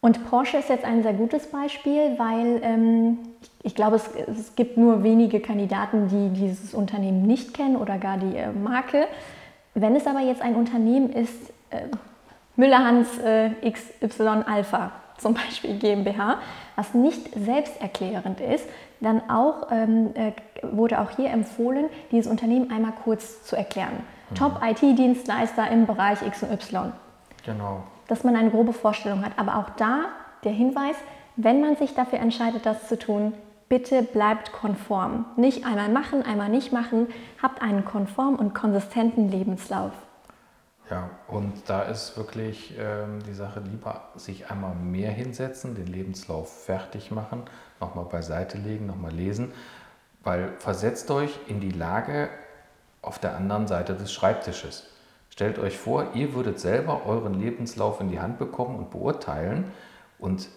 Und 0.00 0.24
Porsche 0.30 0.56
ist 0.56 0.70
jetzt 0.70 0.86
ein 0.86 1.02
sehr 1.02 1.12
gutes 1.12 1.48
Beispiel, 1.48 2.18
weil 2.18 2.60
ähm, 2.62 3.18
ich 3.62 3.74
glaube, 3.74 3.96
es, 3.96 4.08
es, 4.28 4.54
gibt 4.54 4.78
nur 4.78 5.02
wenige 5.02 5.40
Kandidaten, 5.40 6.08
die 6.08 6.40
dieses 6.40 6.72
Unternehmen 6.72 7.20
nicht 7.22 7.52
kennen 7.52 7.76
oder 7.76 7.98
gar 7.98 8.16
die 8.16 8.34
äh, 8.34 8.50
Marke. 8.50 9.08
Wenn 9.74 9.94
es 9.94 10.06
aber 10.06 10.20
jetzt 10.20 10.40
ein 10.40 10.54
Unternehmen 10.54 11.10
ist, 11.12 11.50
äh, 11.68 11.82
Müller-Hans 12.56 13.18
äh, 13.18 13.50
XY 13.70 14.44
Alpha 14.46 14.92
zum 15.18 15.34
Beispiel 15.34 15.78
GmbH, 15.78 16.38
was 16.76 16.94
nicht 16.94 17.28
selbsterklärend 17.34 18.40
ist, 18.40 18.66
dann 19.00 19.28
auch, 19.30 19.68
ähm, 19.70 20.10
äh, 20.14 20.32
wurde 20.62 21.00
auch 21.00 21.10
hier 21.10 21.30
empfohlen, 21.30 21.86
dieses 22.10 22.30
Unternehmen 22.30 22.70
einmal 22.70 22.92
kurz 23.04 23.44
zu 23.44 23.56
erklären. 23.56 24.04
Mhm. 24.30 24.34
Top-IT-Dienstleister 24.34 25.70
im 25.70 25.86
Bereich 25.86 26.22
X 26.22 26.42
und 26.42 26.52
Y. 26.52 26.92
Genau 27.44 27.82
dass 28.10 28.24
man 28.24 28.34
eine 28.34 28.50
grobe 28.50 28.72
Vorstellung 28.72 29.24
hat. 29.24 29.32
Aber 29.36 29.56
auch 29.56 29.70
da 29.76 30.06
der 30.42 30.52
Hinweis, 30.52 30.96
wenn 31.36 31.60
man 31.60 31.76
sich 31.76 31.94
dafür 31.94 32.18
entscheidet, 32.18 32.66
das 32.66 32.88
zu 32.88 32.98
tun, 32.98 33.32
bitte 33.68 34.02
bleibt 34.02 34.50
konform. 34.52 35.26
Nicht 35.36 35.64
einmal 35.64 35.88
machen, 35.88 36.24
einmal 36.24 36.48
nicht 36.48 36.72
machen. 36.72 37.06
Habt 37.40 37.62
einen 37.62 37.84
konform 37.84 38.34
und 38.34 38.52
konsistenten 38.52 39.30
Lebenslauf. 39.30 39.92
Ja, 40.90 41.08
und 41.28 41.68
da 41.68 41.82
ist 41.82 42.16
wirklich 42.16 42.74
ähm, 42.76 43.22
die 43.24 43.32
Sache 43.32 43.60
lieber 43.60 44.08
sich 44.16 44.50
einmal 44.50 44.74
mehr 44.74 45.12
hinsetzen, 45.12 45.76
den 45.76 45.86
Lebenslauf 45.86 46.64
fertig 46.64 47.12
machen, 47.12 47.44
nochmal 47.78 48.06
beiseite 48.06 48.58
legen, 48.58 48.86
nochmal 48.86 49.12
lesen, 49.12 49.52
weil 50.24 50.52
versetzt 50.58 51.08
euch 51.12 51.38
in 51.46 51.60
die 51.60 51.70
Lage 51.70 52.28
auf 53.02 53.20
der 53.20 53.36
anderen 53.36 53.68
Seite 53.68 53.94
des 53.94 54.12
Schreibtisches. 54.12 54.88
Stellt 55.30 55.60
euch 55.60 55.78
vor, 55.78 56.08
ihr 56.14 56.34
würdet 56.34 56.58
selber 56.58 57.06
euren 57.06 57.34
Lebenslauf 57.34 58.00
in 58.00 58.08
die 58.08 58.20
Hand 58.20 58.40
bekommen 58.40 58.76
und 58.76 58.90
beurteilen 58.90 59.70
und 60.18 60.48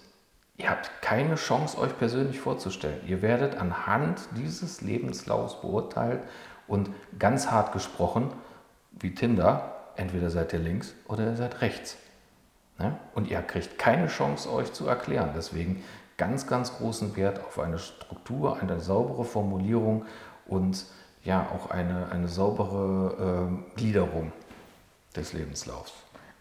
ihr 0.57 0.71
habt 0.71 0.89
keine 1.03 1.35
Chance, 1.35 1.77
euch 1.77 1.95
persönlich 1.99 2.39
vorzustellen. 2.39 3.01
Ihr 3.05 3.21
werdet 3.21 3.55
anhand 3.55 4.19
dieses 4.35 4.81
Lebenslaufs 4.81 5.61
beurteilt 5.61 6.21
und 6.67 6.89
ganz 7.19 7.51
hart 7.51 7.71
gesprochen, 7.71 8.31
wie 8.91 9.13
Tinder, 9.13 9.72
entweder 9.95 10.29
seid 10.29 10.53
ihr 10.53 10.59
links 10.59 10.93
oder 11.07 11.25
ihr 11.25 11.35
seid 11.35 11.61
rechts. 11.61 11.97
Ne? 12.79 12.97
Und 13.13 13.29
ihr 13.29 13.41
kriegt 13.41 13.77
keine 13.77 14.07
Chance, 14.07 14.51
euch 14.51 14.73
zu 14.73 14.87
erklären. 14.87 15.31
Deswegen 15.35 15.83
ganz, 16.17 16.47
ganz 16.47 16.75
großen 16.77 17.15
Wert 17.15 17.39
auf 17.45 17.59
eine 17.59 17.79
Struktur, 17.79 18.59
eine 18.59 18.79
saubere 18.79 19.25
Formulierung 19.25 20.05
und 20.45 20.85
ja 21.23 21.47
auch 21.53 21.69
eine, 21.69 22.11
eine 22.11 22.27
saubere 22.27 23.49
äh, 23.49 23.75
Gliederung 23.77 24.31
des 25.15 25.33
Lebenslaufs. 25.33 25.93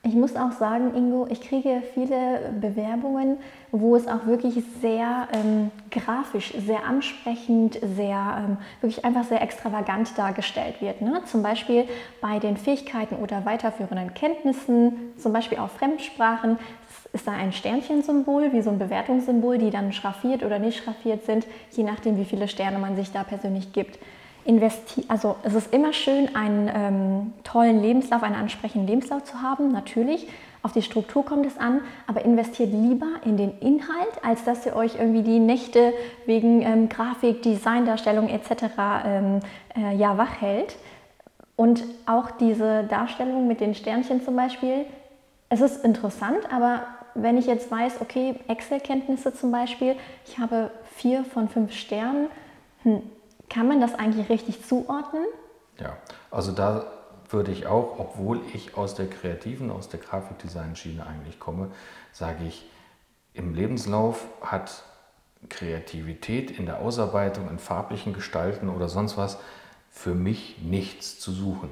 Ich 0.04 0.14
muss 0.14 0.34
auch 0.34 0.50
sagen, 0.50 0.96
Ingo, 0.96 1.28
ich 1.30 1.40
kriege 1.40 1.80
viele 1.94 2.52
Bewerbungen, 2.60 3.36
wo 3.70 3.94
es 3.94 4.08
auch 4.08 4.26
wirklich 4.26 4.54
sehr 4.80 5.28
ähm, 5.32 5.70
grafisch, 5.92 6.52
sehr 6.58 6.84
ansprechend, 6.84 7.78
sehr 7.94 8.44
ähm, 8.44 8.56
wirklich 8.80 9.04
einfach 9.04 9.22
sehr 9.22 9.40
extravagant 9.40 10.18
dargestellt 10.18 10.80
wird. 10.80 11.02
Ne? 11.02 11.22
Zum 11.26 11.44
Beispiel 11.44 11.84
bei 12.20 12.40
den 12.40 12.56
Fähigkeiten 12.56 13.14
oder 13.14 13.44
weiterführenden 13.44 14.12
Kenntnissen, 14.12 15.12
zum 15.18 15.32
Beispiel 15.32 15.58
auch 15.58 15.70
Fremdsprachen, 15.70 16.58
ist 17.12 17.28
da 17.28 17.32
ein 17.32 17.52
Sternchensymbol, 17.52 18.52
wie 18.52 18.62
so 18.62 18.70
ein 18.70 18.80
Bewertungssymbol, 18.80 19.58
die 19.58 19.70
dann 19.70 19.92
schraffiert 19.92 20.42
oder 20.42 20.58
nicht 20.58 20.82
schraffiert 20.82 21.26
sind, 21.26 21.46
je 21.70 21.84
nachdem, 21.84 22.16
wie 22.16 22.24
viele 22.24 22.48
Sterne 22.48 22.80
man 22.80 22.96
sich 22.96 23.12
da 23.12 23.22
persönlich 23.22 23.72
gibt 23.72 24.00
investi 24.44 25.04
also 25.08 25.36
es 25.42 25.54
ist 25.54 25.72
immer 25.72 25.92
schön, 25.92 26.34
einen 26.34 26.70
ähm, 26.74 27.32
tollen 27.44 27.80
Lebenslauf, 27.80 28.22
einen 28.22 28.34
ansprechenden 28.34 28.86
Lebenslauf 28.86 29.24
zu 29.24 29.40
haben, 29.42 29.72
natürlich. 29.72 30.28
Auf 30.64 30.72
die 30.72 30.82
Struktur 30.82 31.24
kommt 31.24 31.44
es 31.44 31.58
an, 31.58 31.80
aber 32.06 32.24
investiert 32.24 32.70
lieber 32.72 33.08
in 33.24 33.36
den 33.36 33.58
Inhalt, 33.58 34.12
als 34.22 34.44
dass 34.44 34.64
ihr 34.64 34.76
euch 34.76 34.94
irgendwie 34.96 35.22
die 35.22 35.40
Nächte 35.40 35.92
wegen 36.24 36.62
ähm, 36.62 36.88
Grafik, 36.88 37.42
Designdarstellung 37.42 38.28
etc. 38.28 38.64
Ähm, 39.04 39.40
äh, 39.76 39.96
ja, 39.96 40.16
wach 40.18 40.40
hält. 40.40 40.76
Und 41.56 41.82
auch 42.06 42.30
diese 42.30 42.84
Darstellung 42.84 43.48
mit 43.48 43.60
den 43.60 43.74
Sternchen 43.74 44.24
zum 44.24 44.36
Beispiel, 44.36 44.86
es 45.48 45.60
ist 45.60 45.84
interessant, 45.84 46.50
aber 46.50 46.82
wenn 47.14 47.36
ich 47.36 47.46
jetzt 47.46 47.70
weiß, 47.70 48.00
okay, 48.00 48.36
Excel-Kenntnisse 48.48 49.34
zum 49.34 49.52
Beispiel, 49.52 49.96
ich 50.26 50.38
habe 50.38 50.70
vier 50.94 51.24
von 51.24 51.48
fünf 51.48 51.72
Sternen, 51.72 52.28
hm, 52.84 53.02
kann 53.52 53.68
man 53.68 53.80
das 53.80 53.94
eigentlich 53.94 54.28
richtig 54.28 54.64
zuordnen? 54.64 55.24
Ja, 55.78 55.96
also 56.30 56.52
da 56.52 56.86
würde 57.28 57.50
ich 57.50 57.66
auch, 57.66 57.98
obwohl 57.98 58.40
ich 58.52 58.76
aus 58.76 58.94
der 58.94 59.08
kreativen, 59.08 59.70
aus 59.70 59.88
der 59.88 60.00
Grafikdesign-Schiene 60.00 61.06
eigentlich 61.06 61.38
komme, 61.38 61.70
sage 62.12 62.44
ich, 62.44 62.68
im 63.34 63.54
Lebenslauf 63.54 64.26
hat 64.42 64.84
Kreativität 65.48 66.50
in 66.50 66.66
der 66.66 66.80
Ausarbeitung, 66.80 67.48
in 67.48 67.58
farblichen 67.58 68.12
Gestalten 68.12 68.68
oder 68.68 68.88
sonst 68.88 69.16
was 69.16 69.38
für 69.90 70.14
mich 70.14 70.58
nichts 70.62 71.18
zu 71.18 71.32
suchen. 71.32 71.70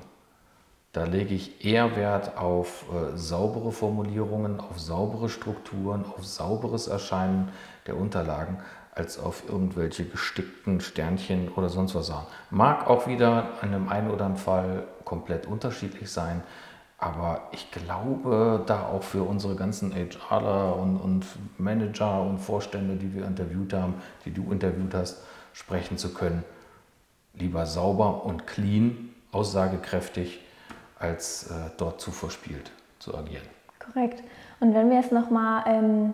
Da 0.93 1.05
lege 1.05 1.35
ich 1.35 1.65
eher 1.65 1.95
Wert 1.95 2.37
auf 2.37 2.85
äh, 2.91 3.17
saubere 3.17 3.71
Formulierungen, 3.71 4.59
auf 4.59 4.81
saubere 4.81 5.29
Strukturen, 5.29 6.05
auf 6.05 6.27
sauberes 6.27 6.89
Erscheinen 6.89 7.53
der 7.87 7.97
Unterlagen, 7.97 8.59
als 8.95 9.19
auf 9.19 9.49
irgendwelche 9.49 10.05
gestickten 10.05 10.81
Sternchen 10.81 11.49
oder 11.49 11.69
sonst 11.69 11.95
was 11.95 12.09
sagen. 12.09 12.27
Mag 12.51 12.87
auch 12.89 13.07
wieder 13.07 13.51
in 13.63 13.69
einem 13.69 13.89
einen 13.89 14.11
oder 14.11 14.27
anderen 14.27 14.45
Fall 14.45 14.85
komplett 15.05 15.47
unterschiedlich 15.47 16.11
sein, 16.11 16.43
aber 16.99 17.49
ich 17.53 17.71
glaube, 17.71 18.63
da 18.67 18.87
auch 18.87 19.03
für 19.03 19.23
unsere 19.23 19.57
ganzen 19.57 19.93
HRler 19.93 20.77
und, 20.77 20.99
und 20.99 21.27
Manager 21.57 22.21
und 22.23 22.39
Vorstände, 22.39 22.97
die 22.97 23.15
wir 23.15 23.27
interviewt 23.27 23.73
haben, 23.73 23.95
die 24.27 24.33
du 24.33 24.53
interviewt 24.53 24.93
hast, 24.93 25.23
sprechen 25.55 25.97
zu 25.97 26.13
können, 26.13 26.45
lieber 27.35 27.65
sauber 27.65 28.25
und 28.25 28.47
clean, 28.47 29.15
aussagekräftig, 29.33 30.41
als 30.99 31.51
äh, 31.51 31.71
dort 31.79 32.01
zu 32.01 32.11
verspielt 32.11 32.71
zu 32.99 33.17
agieren. 33.17 33.47
Korrekt. 33.79 34.23
Und 34.61 34.75
wenn 34.75 34.91
wir 34.91 34.99
jetzt 34.99 35.13
nochmal 35.13 35.65
ähm, 35.67 36.13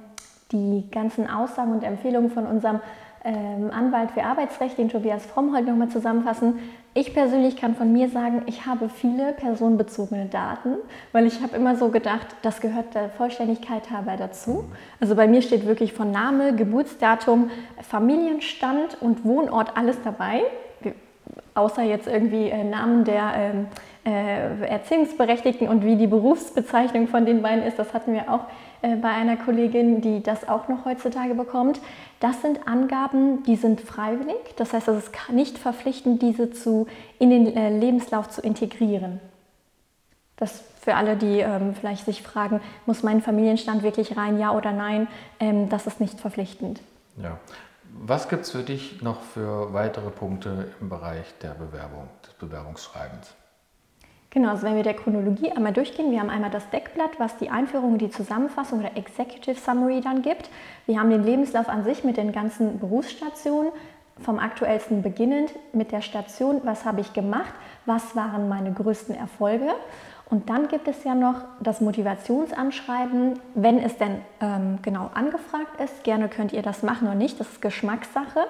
die 0.53 0.89
ganzen 0.91 1.29
Aussagen 1.29 1.73
und 1.73 1.83
Empfehlungen 1.83 2.31
von 2.31 2.47
unserem 2.47 2.81
ähm, 3.25 3.71
Anwalt 3.73 4.13
für 4.13 4.23
Arbeitsrecht, 4.23 4.79
den 4.79 4.89
Tobias 4.89 5.27
Fromm, 5.27 5.55
heute 5.55 5.71
nochmal 5.71 5.89
zusammenfassen. 5.89 6.61
Ich 6.95 7.13
persönlich 7.13 7.57
kann 7.57 7.75
von 7.75 7.93
mir 7.93 8.09
sagen, 8.09 8.43
ich 8.47 8.67
habe 8.67 8.89
viele 8.89 9.33
personenbezogene 9.33 10.27
Daten, 10.27 10.77
weil 11.13 11.27
ich 11.27 11.43
habe 11.43 11.57
immer 11.57 11.77
so 11.77 11.89
gedacht, 11.89 12.29
das 12.43 12.61
gehört 12.61 12.95
der 12.95 13.11
Vollständigkeit 13.11 13.91
halber 13.91 14.17
dazu. 14.17 14.65
Also 15.01 15.17
bei 15.17 15.27
mir 15.27 15.43
steht 15.43 15.67
wirklich 15.67 15.93
von 15.93 16.11
Name, 16.11 16.55
Geburtsdatum, 16.55 17.51
Familienstand 17.83 19.03
und 19.03 19.25
Wohnort 19.25 19.77
alles 19.77 20.01
dabei, 20.03 20.43
außer 21.55 21.83
jetzt 21.83 22.07
irgendwie 22.07 22.51
äh, 22.51 22.65
Namen 22.65 23.05
der 23.05 23.33
ähm, 23.35 23.67
äh, 24.05 24.67
Erziehungsberechtigten 24.67 25.69
und 25.69 25.85
wie 25.85 25.97
die 25.97 26.07
Berufsbezeichnung 26.07 27.09
von 27.09 27.27
den 27.27 27.43
beiden 27.43 27.65
ist. 27.65 27.79
Das 27.79 27.93
hatten 27.93 28.13
wir 28.13 28.33
auch 28.33 28.45
äh, 28.83 28.97
bei 28.97 29.09
einer 29.09 29.37
Kollegin, 29.37 30.01
die 30.01 30.23
das 30.23 30.49
auch 30.49 30.69
noch 30.69 30.85
heutzutage 30.85 31.35
bekommt. 31.35 31.81
Das 32.21 32.43
sind 32.43 32.69
Angaben, 32.69 33.43
die 33.45 33.57
sind 33.57 33.81
freiwillig. 33.81 34.37
Das 34.57 34.73
heißt, 34.73 34.89
es 34.89 35.07
ist 35.07 35.13
nicht 35.31 35.59
verpflichtend, 35.59 36.23
diese 36.23 36.51
zu, 36.51 36.87
in 37.19 37.31
den 37.31 37.57
äh, 37.57 37.71
Lebenslauf 37.71 38.29
zu 38.29 38.41
integrieren. 38.43 39.21
Das 40.37 40.65
für 40.81 40.95
alle, 40.95 41.17
die 41.17 41.41
ähm, 41.41 41.75
vielleicht 41.75 42.05
sich 42.05 42.23
fragen, 42.23 42.61
muss 42.85 43.03
mein 43.03 43.23
Familienstand 43.23 43.83
wirklich 43.83 44.17
rein, 44.17 44.39
ja 44.39 44.53
oder 44.53 44.71
nein, 44.71 45.09
ähm, 45.41 45.69
das 45.69 45.87
ist 45.89 46.01
nicht 46.01 46.21
verpflichtend. 46.21 46.81
Ja. 47.21 47.39
Was 48.01 48.29
gibt 48.29 48.43
es 48.43 48.51
für 48.51 48.63
dich 48.63 49.03
noch 49.03 49.21
für 49.23 49.73
weitere 49.73 50.11
Punkte 50.11 50.73
im 50.81 50.89
Bereich 50.89 51.27
der 51.43 51.51
Bewerbung, 51.51 52.09
des 52.25 52.35
Bewerbungsschreibens? 52.35 53.35
Genau, 54.31 54.51
also 54.51 54.65
wenn 54.65 54.77
wir 54.77 54.83
der 54.83 54.95
Chronologie 54.95 55.51
einmal 55.51 55.73
durchgehen, 55.73 56.11
wir 56.11 56.21
haben 56.21 56.29
einmal 56.29 56.51
das 56.51 56.69
Deckblatt, 56.71 57.19
was 57.19 57.39
die 57.39 57.49
Einführung 57.49 57.97
die 57.97 58.11
Zusammenfassung 58.11 58.81
oder 58.81 58.97
Executive 58.97 59.59
Summary 59.59 60.03
dann 60.03 60.21
gibt. 60.21 60.51
Wir 60.85 61.01
haben 61.01 61.11
den 61.11 61.25
Lebenslauf 61.25 61.69
an 61.69 61.85
sich 61.85 62.05
mit 62.05 62.19
den 62.19 62.33
ganzen 62.33 62.79
Berufsstationen, 62.79 63.73
vom 64.21 64.39
aktuellsten 64.39 65.03
beginnend 65.03 65.53
mit 65.73 65.93
der 65.93 66.01
Station, 66.01 66.61
was 66.65 66.85
habe 66.85 67.01
ich 67.01 67.13
gemacht, 67.13 67.53
was 67.85 68.17
waren 68.17 68.49
meine 68.49 68.73
größten 68.73 69.15
Erfolge. 69.15 69.71
Und 70.29 70.51
dann 70.51 70.67
gibt 70.69 70.89
es 70.89 71.05
ja 71.05 71.15
noch 71.15 71.43
das 71.61 71.81
Motivationsanschreiben, 71.81 73.39
wenn 73.55 73.79
es 73.79 73.97
denn 73.97 74.23
ähm, 74.41 74.79
genau 74.83 75.11
angefragt 75.15 75.81
ist. 75.81 76.03
Gerne 76.03 76.29
könnt 76.29 76.53
ihr 76.53 76.63
das 76.63 76.83
machen 76.83 77.07
oder 77.07 77.17
nicht, 77.17 77.39
das 77.39 77.49
ist 77.49 77.63
Geschmackssache. 77.63 78.41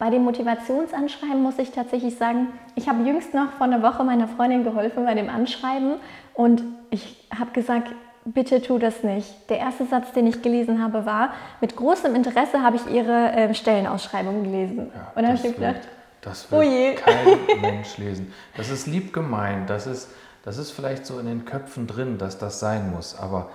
Bei 0.00 0.10
dem 0.10 0.24
Motivationsanschreiben 0.24 1.40
muss 1.40 1.58
ich 1.58 1.70
tatsächlich 1.70 2.16
sagen, 2.16 2.48
ich 2.74 2.88
habe 2.88 3.04
jüngst 3.04 3.34
noch 3.34 3.52
vor 3.52 3.66
einer 3.66 3.82
Woche 3.82 4.02
meiner 4.02 4.26
Freundin 4.26 4.64
geholfen 4.64 5.04
bei 5.04 5.14
dem 5.14 5.30
Anschreiben 5.30 5.94
und 6.34 6.64
ich 6.90 7.24
habe 7.38 7.52
gesagt, 7.52 7.92
bitte 8.24 8.60
tu 8.60 8.78
das 8.78 9.04
nicht. 9.04 9.48
Der 9.48 9.58
erste 9.58 9.84
Satz, 9.86 10.12
den 10.12 10.26
ich 10.26 10.42
gelesen 10.42 10.82
habe, 10.82 11.06
war, 11.06 11.32
mit 11.60 11.76
großem 11.76 12.16
Interesse 12.16 12.62
habe 12.62 12.76
ich 12.76 12.86
Ihre 12.86 13.32
äh, 13.32 13.54
Stellenausschreibung 13.54 14.42
gelesen. 14.42 14.90
Ja, 14.92 15.12
und 15.14 15.22
dann 15.22 15.38
habe 15.38 15.46
ich 15.46 15.54
gedacht, 15.54 15.80
das 16.20 16.50
will 16.50 16.58
oh 16.58 17.00
kein 17.00 17.60
Mensch 17.60 17.98
lesen. 17.98 18.32
Das 18.56 18.70
ist 18.70 18.86
lieb 18.86 19.12
gemeint, 19.12 19.70
das 19.70 19.86
ist, 19.86 20.10
das 20.44 20.58
ist 20.58 20.70
vielleicht 20.70 21.06
so 21.06 21.18
in 21.18 21.26
den 21.26 21.44
Köpfen 21.44 21.86
drin, 21.86 22.18
dass 22.18 22.38
das 22.38 22.60
sein 22.60 22.90
muss, 22.90 23.18
aber 23.18 23.50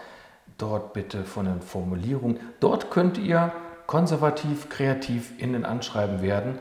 dort 0.57 0.93
bitte 0.93 1.23
von 1.23 1.45
den 1.45 1.61
Formulierungen, 1.61 2.39
dort 2.59 2.91
könnt 2.91 3.17
ihr 3.17 3.51
konservativ, 3.85 4.69
kreativ 4.69 5.39
in 5.41 5.53
den 5.53 5.65
Anschreiben 5.65 6.21
werden. 6.21 6.59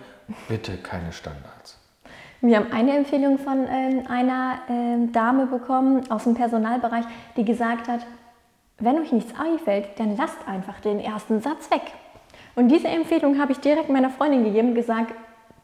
Bitte 0.49 0.77
keine 0.77 1.13
Standards. 1.13 1.79
Wir 2.41 2.57
haben 2.57 2.73
eine 2.73 2.97
Empfehlung 2.97 3.39
von 3.39 3.67
äh, 3.67 4.03
einer 4.09 4.59
äh, 4.69 5.11
Dame 5.13 5.47
bekommen 5.47 6.11
aus 6.11 6.25
dem 6.25 6.35
Personalbereich, 6.35 7.05
die 7.37 7.45
gesagt 7.45 7.89
hat, 7.89 8.07
wenn 8.79 8.99
euch 8.99 9.11
nichts 9.11 9.33
einfällt, 9.39 9.89
dann 9.99 10.17
lasst 10.17 10.37
einfach 10.47 10.81
den 10.81 11.01
ersten 11.01 11.41
Satz 11.41 11.71
weg. 11.71 11.83
Und 12.55 12.69
diese 12.69 12.89
Empfehlung 12.89 13.41
habe 13.41 13.53
ich 13.53 13.59
direkt 13.59 13.89
meiner 13.89 14.11
Freundin 14.11 14.45
gegeben 14.45 14.69
und 14.69 14.75
gesagt, 14.75 15.13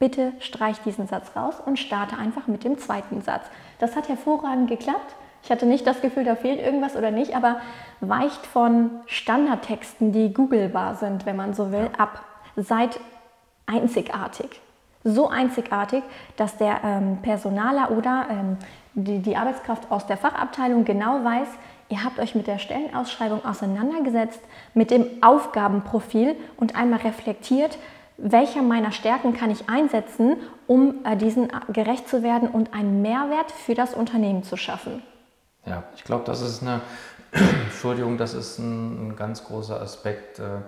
bitte 0.02 0.32
streich 0.40 0.80
diesen 0.80 1.06
Satz 1.06 1.30
raus 1.36 1.54
und 1.64 1.78
starte 1.78 2.18
einfach 2.18 2.48
mit 2.48 2.64
dem 2.64 2.76
zweiten 2.76 3.22
Satz. 3.22 3.46
Das 3.78 3.94
hat 3.94 4.08
hervorragend 4.08 4.68
geklappt. 4.68 5.14
Ich 5.44 5.50
hatte 5.52 5.64
nicht 5.64 5.86
das 5.86 6.00
Gefühl, 6.00 6.24
da 6.24 6.34
fehlt 6.34 6.60
irgendwas 6.60 6.96
oder 6.96 7.12
nicht, 7.12 7.36
aber 7.36 7.60
weicht 8.00 8.44
von 8.44 8.90
Standardtexten, 9.06 10.10
die 10.10 10.34
googelbar 10.34 10.96
sind, 10.96 11.24
wenn 11.24 11.36
man 11.36 11.54
so 11.54 11.70
will, 11.70 11.88
ab. 11.96 12.20
Seid 12.56 12.98
einzigartig. 13.66 14.60
So 15.04 15.28
einzigartig, 15.28 16.02
dass 16.36 16.56
der 16.56 16.80
ähm, 16.82 17.18
Personaler 17.22 17.92
oder 17.92 18.26
ähm, 18.28 18.56
die, 18.94 19.20
die 19.20 19.36
Arbeitskraft 19.36 19.88
aus 19.88 20.08
der 20.08 20.16
Fachabteilung 20.16 20.84
genau 20.84 21.22
weiß, 21.22 21.48
ihr 21.90 22.02
habt 22.02 22.18
euch 22.18 22.34
mit 22.34 22.48
der 22.48 22.58
Stellenausschreibung 22.58 23.44
auseinandergesetzt, 23.44 24.40
mit 24.74 24.90
dem 24.90 25.06
Aufgabenprofil 25.20 26.34
und 26.56 26.74
einmal 26.74 26.98
reflektiert, 27.02 27.78
welcher 28.22 28.62
meiner 28.62 28.92
Stärken 28.92 29.34
kann 29.34 29.50
ich 29.50 29.68
einsetzen, 29.68 30.36
um 30.66 31.04
äh, 31.04 31.16
diesen 31.16 31.48
gerecht 31.72 32.08
zu 32.08 32.22
werden 32.22 32.48
und 32.48 32.72
einen 32.72 33.02
Mehrwert 33.02 33.50
für 33.50 33.74
das 33.74 33.94
Unternehmen 33.94 34.44
zu 34.44 34.56
schaffen. 34.56 35.02
Ja, 35.66 35.82
ich 35.96 36.04
glaube, 36.04 36.24
das 36.24 36.40
ist 36.40 36.62
eine, 36.62 36.80
Entschuldigung, 37.32 38.16
das 38.18 38.34
ist 38.34 38.58
ein, 38.58 39.08
ein 39.08 39.16
ganz 39.16 39.44
großer 39.44 39.80
Aspekt. 39.80 40.38
Äh, 40.38 40.60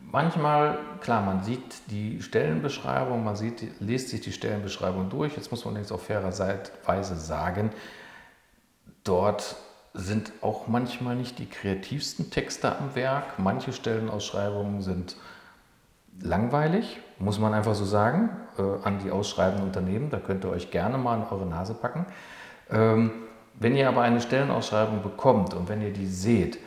manchmal, 0.00 0.78
klar, 1.00 1.22
man 1.22 1.44
sieht 1.44 1.90
die 1.90 2.20
Stellenbeschreibung, 2.22 3.22
man 3.22 3.36
sieht, 3.36 3.80
liest 3.80 4.08
sich 4.08 4.20
die 4.20 4.32
Stellenbeschreibung 4.32 5.08
durch. 5.08 5.36
Jetzt 5.36 5.52
muss 5.52 5.64
man 5.64 5.76
jetzt 5.76 5.92
auf 5.92 6.06
fairer 6.06 6.32
Weise 6.84 7.16
sagen, 7.16 7.70
dort 9.04 9.56
sind 9.94 10.32
auch 10.42 10.66
manchmal 10.66 11.14
nicht 11.14 11.38
die 11.38 11.46
kreativsten 11.46 12.30
Texte 12.30 12.76
am 12.76 12.94
Werk. 12.96 13.38
Manche 13.38 13.72
Stellenausschreibungen 13.72 14.82
sind 14.82 15.16
langweilig, 16.20 16.98
muss 17.18 17.38
man 17.38 17.54
einfach 17.54 17.74
so 17.74 17.84
sagen, 17.84 18.30
äh, 18.58 18.62
an 18.86 18.98
die 19.04 19.10
ausschreibenden 19.10 19.66
Unternehmen. 19.66 20.10
Da 20.10 20.18
könnt 20.18 20.44
ihr 20.44 20.50
euch 20.50 20.70
gerne 20.70 20.98
mal 20.98 21.16
in 21.18 21.24
eure 21.24 21.46
Nase 21.46 21.74
packen. 21.74 22.06
Ähm, 22.70 23.10
wenn 23.54 23.74
ihr 23.74 23.88
aber 23.88 24.02
eine 24.02 24.20
Stellenausschreibung 24.20 25.02
bekommt 25.02 25.54
und 25.54 25.68
wenn 25.68 25.80
ihr 25.80 25.92
die 25.92 26.06
seht, 26.06 26.58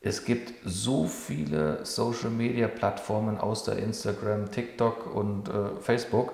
es 0.00 0.24
gibt 0.24 0.52
so 0.64 1.06
viele 1.06 1.84
Social-Media-Plattformen 1.84 3.38
aus 3.38 3.64
der 3.64 3.78
Instagram, 3.78 4.50
TikTok 4.50 5.12
und 5.14 5.48
äh, 5.48 5.80
Facebook. 5.80 6.32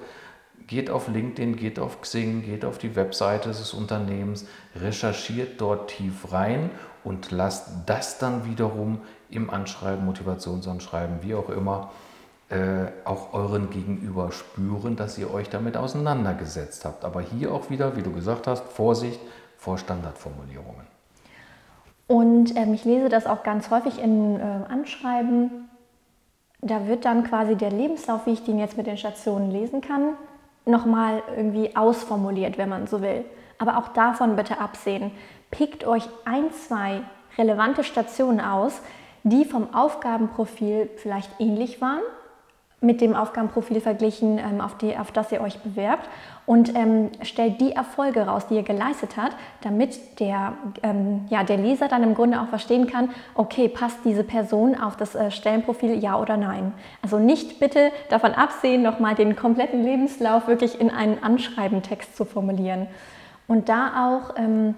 Geht 0.66 0.90
auf 0.90 1.08
LinkedIn, 1.08 1.56
geht 1.56 1.78
auf 1.78 2.00
Xing, 2.02 2.42
geht 2.42 2.64
auf 2.64 2.78
die 2.78 2.94
Webseite 2.96 3.48
des 3.48 3.72
Unternehmens, 3.72 4.46
recherchiert 4.76 5.60
dort 5.60 5.90
tief 5.90 6.32
rein 6.32 6.70
und 7.02 7.30
lasst 7.30 7.68
das 7.86 8.18
dann 8.18 8.44
wiederum 8.44 9.00
im 9.30 9.50
Anschreiben, 9.50 10.04
Motivationsanschreiben, 10.04 11.22
wie 11.22 11.34
auch 11.34 11.48
immer, 11.48 11.90
auch 13.04 13.32
euren 13.32 13.70
Gegenüber 13.70 14.30
spüren, 14.32 14.96
dass 14.96 15.16
ihr 15.16 15.32
euch 15.32 15.48
damit 15.48 15.76
auseinandergesetzt 15.76 16.84
habt. 16.84 17.04
Aber 17.04 17.20
hier 17.20 17.52
auch 17.52 17.70
wieder, 17.70 17.96
wie 17.96 18.02
du 18.02 18.12
gesagt 18.12 18.46
hast, 18.46 18.64
Vorsicht 18.68 19.20
vor 19.56 19.78
Standardformulierungen. 19.78 20.86
Und 22.06 22.56
ähm, 22.56 22.74
ich 22.74 22.84
lese 22.84 23.08
das 23.08 23.26
auch 23.26 23.42
ganz 23.42 23.70
häufig 23.70 23.98
in 24.02 24.38
äh, 24.38 24.42
Anschreiben. 24.68 25.70
Da 26.60 26.86
wird 26.86 27.04
dann 27.04 27.24
quasi 27.24 27.56
der 27.56 27.70
Lebenslauf, 27.70 28.26
wie 28.26 28.32
ich 28.32 28.44
den 28.44 28.58
jetzt 28.58 28.76
mit 28.76 28.86
den 28.86 28.98
Stationen 28.98 29.50
lesen 29.50 29.80
kann, 29.80 30.14
nochmal 30.66 31.22
irgendwie 31.36 31.74
ausformuliert, 31.74 32.58
wenn 32.58 32.68
man 32.68 32.86
so 32.86 33.00
will. 33.00 33.24
Aber 33.58 33.78
auch 33.78 33.88
davon 33.88 34.36
bitte 34.36 34.60
absehen. 34.60 35.10
Pickt 35.50 35.86
euch 35.86 36.08
ein, 36.24 36.52
zwei 36.52 37.00
relevante 37.38 37.82
Stationen 37.82 38.40
aus, 38.40 38.80
die 39.22 39.44
vom 39.44 39.72
Aufgabenprofil 39.74 40.90
vielleicht 40.96 41.30
ähnlich 41.40 41.80
waren 41.80 42.02
mit 42.82 43.00
dem 43.00 43.14
Aufgabenprofil 43.14 43.80
verglichen, 43.80 44.38
ähm, 44.38 44.60
auf, 44.60 44.76
die, 44.76 44.96
auf 44.96 45.12
das 45.12 45.32
ihr 45.32 45.40
euch 45.40 45.60
bewerbt 45.60 46.08
und 46.44 46.74
ähm, 46.76 47.10
stellt 47.22 47.60
die 47.60 47.72
Erfolge 47.72 48.26
raus, 48.26 48.48
die 48.48 48.56
ihr 48.56 48.64
geleistet 48.64 49.16
habt, 49.16 49.36
damit 49.62 50.20
der, 50.20 50.54
ähm, 50.82 51.24
ja, 51.30 51.44
der 51.44 51.56
Leser 51.56 51.88
dann 51.88 52.02
im 52.02 52.14
Grunde 52.14 52.40
auch 52.40 52.48
verstehen 52.48 52.88
kann, 52.88 53.10
okay, 53.34 53.68
passt 53.68 53.98
diese 54.04 54.24
Person 54.24 54.78
auf 54.78 54.96
das 54.96 55.14
äh, 55.14 55.30
Stellenprofil 55.30 56.02
ja 56.02 56.18
oder 56.18 56.36
nein. 56.36 56.72
Also 57.02 57.18
nicht 57.18 57.60
bitte 57.60 57.92
davon 58.10 58.32
absehen, 58.32 58.82
nochmal 58.82 59.14
den 59.14 59.36
kompletten 59.36 59.84
Lebenslauf 59.84 60.48
wirklich 60.48 60.80
in 60.80 60.90
einen 60.90 61.22
Anschreibentext 61.22 62.16
zu 62.16 62.24
formulieren. 62.24 62.88
Und 63.46 63.68
da 63.68 64.08
auch 64.08 64.34
ähm, 64.36 64.74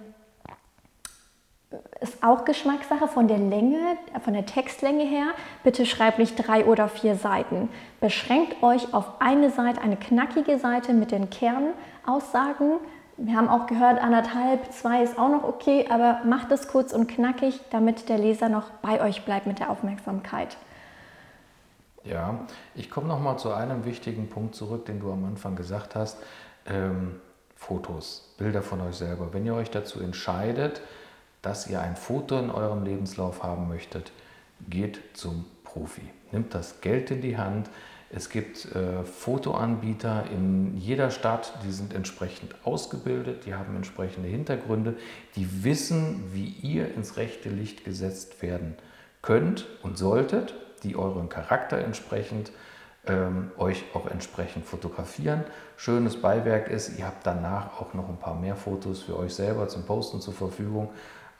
ist 2.05 2.23
auch 2.23 2.45
Geschmackssache 2.45 3.09
von 3.09 3.29
der 3.29 3.39
Länge, 3.39 3.79
von 4.23 4.35
der 4.35 4.47
Textlänge 4.47 5.05
her. 5.05 5.29
Bitte 5.65 5.87
schreibt 5.87 6.19
nicht 6.19 6.37
drei 6.37 6.67
oder 6.67 6.89
vier 6.89 7.17
Seiten. 7.17 7.69
Beschränkt 8.01 8.63
euch 8.63 8.93
auf 8.93 9.21
eine 9.21 9.51
Seite, 9.51 9.81
eine 9.81 9.97
knackige 9.97 10.59
Seite 10.59 10.93
mit 10.93 11.11
den 11.11 11.31
Kernaussagen. 11.31 12.79
Wir 13.17 13.37
haben 13.37 13.49
auch 13.49 13.67
gehört, 13.67 14.03
anderthalb, 14.03 14.73
zwei 14.73 15.03
ist 15.03 15.19
auch 15.19 15.29
noch 15.29 15.45
okay, 15.45 15.87
aber 15.89 16.21
macht 16.25 16.53
es 16.53 16.69
kurz 16.69 16.93
und 16.93 17.07
knackig, 17.09 17.61
damit 17.71 18.09
der 18.09 18.19
Leser 18.19 18.49
noch 18.49 18.71
bei 18.83 19.01
euch 19.01 19.25
bleibt 19.25 19.47
mit 19.47 19.61
der 19.61 19.71
Aufmerksamkeit. 19.71 20.57
Ja, 22.05 22.41
ich 22.75 22.91
komme 22.91 23.09
noch 23.09 23.21
mal 23.21 23.39
zu 23.39 23.53
einem 23.55 23.87
wichtigen 23.87 24.29
Punkt 24.29 24.55
zurück, 24.55 24.85
den 24.85 25.01
du 25.01 25.11
am 25.11 25.25
Anfang 25.25 25.57
gesagt 25.57 25.95
hast. 25.95 26.19
Ähm, 26.67 27.21
Fotos, 27.57 28.35
Bilder 28.37 28.61
von 28.61 28.83
euch 28.83 28.97
selber. 28.97 29.33
Wenn 29.33 29.47
ihr 29.47 29.55
euch 29.55 29.71
dazu 29.71 30.01
entscheidet, 30.01 30.83
dass 31.45 31.69
ihr 31.69 31.81
ein 31.81 31.97
Foto 31.97 32.39
in 32.39 32.51
eurem 32.51 32.85
Lebenslauf 32.85 33.43
haben 33.43 33.69
möchtet, 33.69 34.13
geht 34.69 35.01
zum 35.15 35.45
Profi. 35.63 36.03
Nimmt 36.33 36.55
das 36.55 36.81
Geld 36.81 37.11
in 37.11 37.21
die 37.21 37.37
Hand. 37.37 37.69
Es 38.11 38.31
gibt 38.31 38.67
äh, 38.75 39.03
Fotoanbieter 39.05 40.25
in 40.31 40.77
jeder 40.77 41.11
Stadt, 41.11 41.53
die 41.65 41.73
sind 41.73 41.93
entsprechend 41.95 42.55
ausgebildet, 42.65 43.45
die 43.45 43.55
haben 43.55 43.75
entsprechende 43.75 44.29
Hintergründe, 44.29 44.95
die 45.35 45.65
wissen, 45.65 46.31
wie 46.33 46.55
ihr 46.63 46.95
ins 46.95 47.17
rechte 47.17 47.49
Licht 47.49 47.85
gesetzt 47.85 48.41
werden 48.41 48.77
könnt 49.21 49.67
und 49.83 49.99
solltet, 49.99 50.55
die 50.85 50.97
euren 50.97 51.29
Charakter 51.29 51.79
entsprechend 51.79 52.53
ähm, 53.07 53.51
euch 53.59 53.85
auch 53.95 54.07
entsprechend 54.07 54.65
fotografieren. 54.65 55.45
Schönes 55.77 56.21
Beiwerk 56.21 56.69
ist, 56.69 56.99
ihr 56.99 57.07
habt 57.07 57.27
danach 57.27 57.81
auch 57.81 57.95
noch 57.95 58.09
ein 58.09 58.19
paar 58.19 58.35
mehr 58.35 58.57
Fotos 58.57 59.03
für 59.03 59.19
euch 59.19 59.35
selber 59.35 59.69
zum 59.69 59.85
Posten 59.85 60.21
zur 60.21 60.35
Verfügung. 60.35 60.91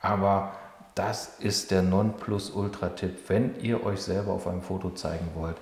Aber 0.05 0.53
das 0.95 1.39
ist 1.39 1.71
der 1.71 1.81
Nonplusultra-Tipp. 1.81 3.29
Wenn 3.29 3.59
ihr 3.61 3.85
euch 3.85 4.03
selber 4.03 4.33
auf 4.33 4.47
einem 4.47 4.61
Foto 4.61 4.91
zeigen 4.91 5.31
wollt, 5.35 5.57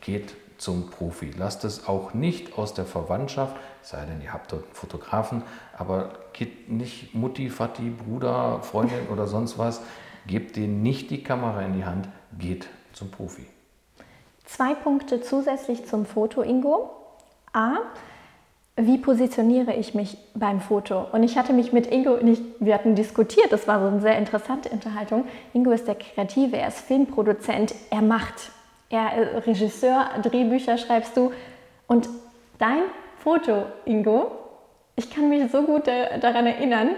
geht 0.00 0.34
zum 0.56 0.90
Profi. 0.90 1.30
Lasst 1.36 1.64
es 1.64 1.86
auch 1.86 2.14
nicht 2.14 2.56
aus 2.56 2.72
der 2.72 2.86
Verwandtschaft, 2.86 3.54
sei 3.82 4.02
denn 4.06 4.22
ihr 4.22 4.32
habt 4.32 4.50
dort 4.50 4.64
einen 4.64 4.72
Fotografen, 4.72 5.42
aber 5.76 6.12
geht 6.32 6.70
nicht 6.70 7.14
Mutti, 7.14 7.50
Vati, 7.50 7.90
Bruder, 7.90 8.60
Freundin 8.62 9.08
oder 9.12 9.26
sonst 9.26 9.58
was. 9.58 9.82
Gebt 10.26 10.56
denen 10.56 10.82
nicht 10.82 11.10
die 11.10 11.22
Kamera 11.22 11.60
in 11.62 11.74
die 11.74 11.84
Hand, 11.84 12.08
geht 12.38 12.68
zum 12.94 13.10
Profi. 13.10 13.46
Zwei 14.46 14.74
Punkte 14.74 15.20
zusätzlich 15.20 15.84
zum 15.86 16.06
Foto, 16.06 16.42
Ingo. 16.42 16.90
A, 17.52 17.78
wie 18.76 18.98
positioniere 18.98 19.74
ich 19.74 19.94
mich 19.94 20.16
beim 20.34 20.60
Foto? 20.60 21.06
Und 21.12 21.22
ich 21.22 21.36
hatte 21.36 21.52
mich 21.52 21.72
mit 21.72 21.86
Ingo, 21.86 22.16
nicht, 22.16 22.42
wir 22.58 22.74
hatten 22.74 22.94
diskutiert, 22.94 23.52
das 23.52 23.68
war 23.68 23.80
so 23.80 23.86
eine 23.86 24.00
sehr 24.00 24.16
interessante 24.16 24.70
Unterhaltung. 24.70 25.26
Ingo 25.52 25.72
ist 25.72 25.86
der 25.86 25.94
Kreative, 25.94 26.56
er 26.56 26.68
ist 26.68 26.80
Filmproduzent, 26.80 27.74
er 27.90 28.00
macht, 28.00 28.50
er 28.88 29.22
ist 29.22 29.32
äh, 29.32 29.50
Regisseur, 29.50 30.10
Drehbücher 30.22 30.78
schreibst 30.78 31.16
du. 31.16 31.32
Und 31.86 32.08
dein 32.58 32.82
Foto, 33.18 33.64
Ingo, 33.84 34.32
ich 34.96 35.10
kann 35.10 35.28
mich 35.28 35.50
so 35.50 35.62
gut 35.62 35.86
daran 35.86 36.46
erinnern, 36.46 36.90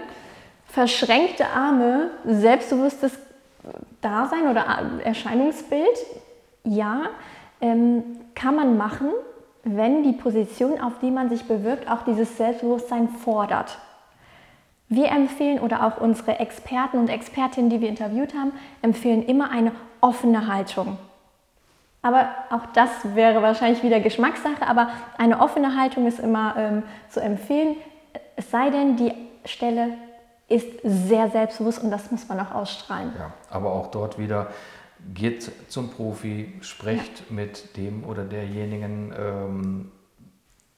verschränkte 0.65 1.47
Arme, 1.47 2.11
selbstbewusstes 2.25 3.17
Dasein 4.01 4.47
oder 4.49 4.65
Erscheinungsbild, 5.03 5.97
ja, 6.63 7.09
ähm, 7.61 8.03
kann 8.33 8.55
man 8.55 8.77
machen, 8.77 9.09
wenn 9.65 10.03
die 10.03 10.13
Position, 10.13 10.79
auf 10.79 10.99
die 11.01 11.11
man 11.11 11.27
sich 11.29 11.47
bewirbt, 11.47 11.89
auch 11.89 12.03
dieses 12.03 12.37
Selbstbewusstsein 12.37 13.09
fordert. 13.09 13.77
Wir 14.87 15.09
empfehlen 15.09 15.59
oder 15.59 15.85
auch 15.85 15.99
unsere 15.99 16.39
Experten 16.39 16.99
und 16.99 17.09
Expertinnen, 17.09 17.71
die 17.71 17.81
wir 17.81 17.89
interviewt 17.89 18.35
haben, 18.35 18.53
empfehlen 18.83 19.25
immer 19.25 19.49
eine 19.49 19.71
offene 19.99 20.47
Haltung. 20.47 20.97
Aber 22.03 22.29
auch 22.51 22.67
das 22.73 22.91
wäre 23.15 23.41
wahrscheinlich 23.41 23.81
wieder 23.81 23.99
Geschmackssache, 23.99 24.67
aber 24.67 24.89
eine 25.17 25.41
offene 25.41 25.75
Haltung 25.75 26.05
ist 26.05 26.19
immer 26.19 26.55
ähm, 26.55 26.83
zu 27.09 27.19
empfehlen, 27.19 27.75
es 28.35 28.51
sei 28.51 28.69
denn, 28.69 28.95
die 28.95 29.11
Stelle 29.45 29.97
ist 30.47 30.67
sehr 30.83 31.29
selbstbewusst 31.31 31.83
und 31.83 31.89
das 31.89 32.11
muss 32.11 32.27
man 32.27 32.39
auch 32.39 32.53
ausstrahlen. 32.53 33.11
Ja, 33.17 33.31
aber 33.49 33.73
auch 33.73 33.87
dort 33.87 34.19
wieder 34.19 34.47
geht 35.13 35.51
zum 35.69 35.89
Profi, 35.89 36.53
sprecht 36.61 37.23
ja. 37.29 37.35
mit 37.35 37.77
dem 37.77 38.03
oder 38.03 38.23
derjenigen 38.23 39.13
ähm, 39.17 39.91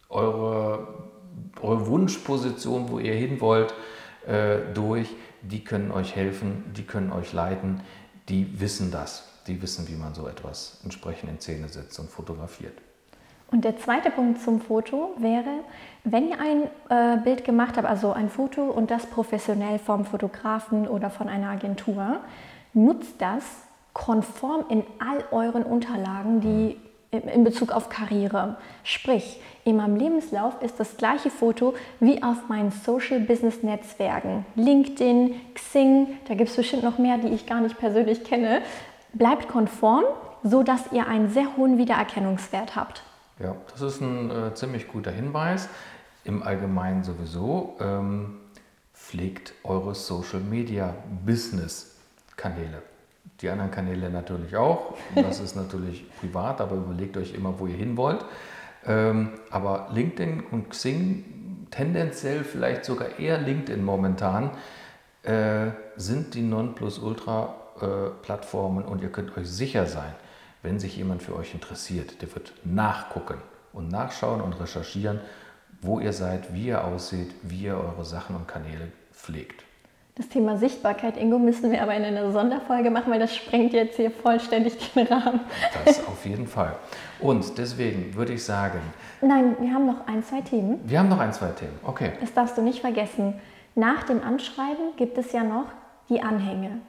eure, 0.10 0.88
eure 1.62 1.88
Wunschposition, 1.88 2.90
wo 2.90 3.00
ihr 3.00 3.14
hin 3.14 3.40
wollt, 3.42 3.74
äh, 4.26 4.60
durch. 4.74 5.10
Die 5.42 5.64
können 5.64 5.92
euch 5.92 6.16
helfen, 6.16 6.64
die 6.76 6.84
können 6.84 7.12
euch 7.12 7.32
leiten, 7.32 7.82
die 8.28 8.60
wissen 8.60 8.92
das. 8.92 9.24
Die 9.48 9.62
wissen, 9.62 9.88
wie 9.88 9.96
man 9.96 10.14
so 10.14 10.28
etwas 10.28 10.82
entsprechend 10.84 11.30
in 11.30 11.40
Szene 11.40 11.70
setzt 11.70 11.98
und 12.00 12.10
fotografiert. 12.10 12.78
Und 13.50 13.64
der 13.64 13.78
zweite 13.78 14.10
Punkt 14.10 14.42
zum 14.42 14.60
Foto 14.60 15.16
wäre, 15.20 15.64
wenn 16.04 16.30
ihr 16.30 16.38
ein 16.40 16.64
äh, 16.90 17.22
Bild 17.24 17.46
gemacht 17.46 17.78
habt, 17.78 17.88
also 17.88 18.12
ein 18.12 18.30
Foto 18.30 18.64
und 18.64 18.92
das 18.92 19.06
professionell 19.06 19.80
vom 19.80 20.04
Fotografen 20.04 20.86
oder 20.86 21.10
von 21.10 21.30
einer 21.30 21.50
Agentur, 21.50 22.20
nutzt 22.74 23.14
das 23.20 23.44
konform 23.98 24.66
in 24.70 24.84
all 25.00 25.24
euren 25.32 25.64
Unterlagen, 25.64 26.40
die 26.40 26.78
in 27.10 27.44
Bezug 27.44 27.72
auf 27.72 27.90
Karriere. 27.90 28.58
Sprich, 28.84 29.42
in 29.66 29.78
meinem 29.78 29.96
Lebenslauf 29.96 30.62
ist 30.62 30.80
das 30.80 30.98
gleiche 30.98 31.32
Foto 31.32 31.74
wie 32.00 32.22
auf 32.22 32.48
meinen 32.48 32.72
Social 32.72 33.20
Business 33.20 33.64
Netzwerken. 33.64 34.46
LinkedIn, 34.56 35.34
Xing, 35.56 36.20
da 36.28 36.36
gibt 36.36 36.52
es 36.52 36.56
bestimmt 36.56 36.84
noch 36.84 37.00
mehr, 37.00 37.18
die 37.18 37.30
ich 37.30 37.48
gar 37.48 37.60
nicht 37.60 37.80
persönlich 37.80 38.24
kenne. 38.24 38.62
Bleibt 39.14 39.48
konform, 39.48 40.04
sodass 40.44 40.92
ihr 40.92 41.08
einen 41.08 41.32
sehr 41.32 41.58
hohen 41.58 41.80
Wiedererkennungswert 41.80 42.76
habt. 42.76 43.02
Ja, 43.40 43.56
das 43.72 43.82
ist 43.82 44.02
ein 44.02 44.30
äh, 44.30 44.54
ziemlich 44.54 44.88
guter 44.88 45.12
Hinweis. 45.12 45.70
Im 46.24 46.44
Allgemeinen 46.44 47.04
sowieso. 47.04 47.78
Ähm, 47.80 48.38
pflegt 48.94 49.54
eure 49.64 49.96
Social 49.96 50.42
Media 50.42 50.94
Business 51.26 51.96
Kanäle. 52.36 52.84
Die 53.42 53.50
anderen 53.50 53.72
Kanäle 53.72 54.10
natürlich 54.10 54.56
auch. 54.56 54.96
Das 55.16 55.40
ist 55.40 55.56
natürlich 55.56 56.06
privat, 56.20 56.62
aber 56.62 56.76
überlegt 56.76 57.18
euch 57.18 57.34
immer, 57.34 57.60
wo 57.60 57.66
ihr 57.68 57.76
hin 57.76 57.98
wollt. 57.98 58.24
Ähm, 58.86 59.32
aber 59.50 59.90
LinkedIn 59.94 60.44
und 60.52 60.70
Xing, 60.70 61.68
tendenziell 61.72 62.44
vielleicht 62.44 62.86
sogar 62.86 63.18
eher 63.20 63.38
LinkedIn 63.38 63.84
momentan, 63.84 64.52
äh, 65.24 65.72
sind 65.98 66.36
die 66.36 66.42
Nonplusultra-Plattformen 66.42 68.86
und 68.86 69.04
ihr 69.04 69.12
könnt 69.12 69.36
euch 69.38 69.50
sicher 69.50 69.86
sein, 69.86 70.16
wenn 70.64 70.80
sich 70.80 70.98
jemand 70.98 71.22
für 71.22 71.36
euch 71.36 71.54
interessiert, 71.54 72.22
der 72.22 72.34
wird 72.34 72.54
nachgucken 72.64 73.42
und 73.74 73.90
nachschauen 73.90 74.40
und 74.42 74.54
recherchieren, 74.54 75.20
wo 75.82 76.00
ihr 76.00 76.14
seid, 76.14 76.54
wie 76.54 76.68
ihr 76.68 76.86
aussieht, 76.86 77.36
wie 77.44 77.66
ihr 77.66 77.78
eure 77.78 78.06
Sachen 78.06 78.36
und 78.36 78.48
Kanäle 78.48 78.92
pflegt. 79.12 79.67
Das 80.18 80.30
Thema 80.30 80.58
Sichtbarkeit, 80.58 81.16
Ingo, 81.16 81.38
müssen 81.38 81.72
wir 81.72 81.84
aber 81.84 81.94
in 81.94 82.04
einer 82.04 82.32
Sonderfolge 82.32 82.90
machen, 82.90 83.12
weil 83.12 83.20
das 83.20 83.36
sprengt 83.36 83.72
jetzt 83.74 83.98
hier 83.98 84.10
vollständig 84.10 84.76
den 84.96 85.06
Rahmen. 85.06 85.42
Das 85.86 86.04
auf 86.08 86.26
jeden 86.26 86.48
Fall. 86.48 86.76
Und 87.20 87.56
deswegen 87.60 88.16
würde 88.16 88.34
ich 88.34 88.44
sagen. 88.44 88.80
Nein, 89.22 89.56
wir 89.60 89.72
haben 89.72 89.86
noch 89.86 90.08
ein, 90.08 90.24
zwei 90.24 90.42
Themen. 90.42 90.80
Wir 90.86 90.98
haben 90.98 91.10
noch 91.10 91.20
ein, 91.20 91.34
zwei 91.34 91.50
Themen, 91.50 91.78
okay. 91.84 92.14
Das 92.20 92.34
darfst 92.34 92.58
du 92.58 92.64
nicht 92.64 92.80
vergessen. 92.80 93.36
Nach 93.76 94.04
dem 94.06 94.24
Anschreiben 94.24 94.96
gibt 94.96 95.20
es 95.20 95.34
ja 95.34 95.44
noch 95.44 95.66
die 96.10 96.24
Anhänge. 96.24 96.80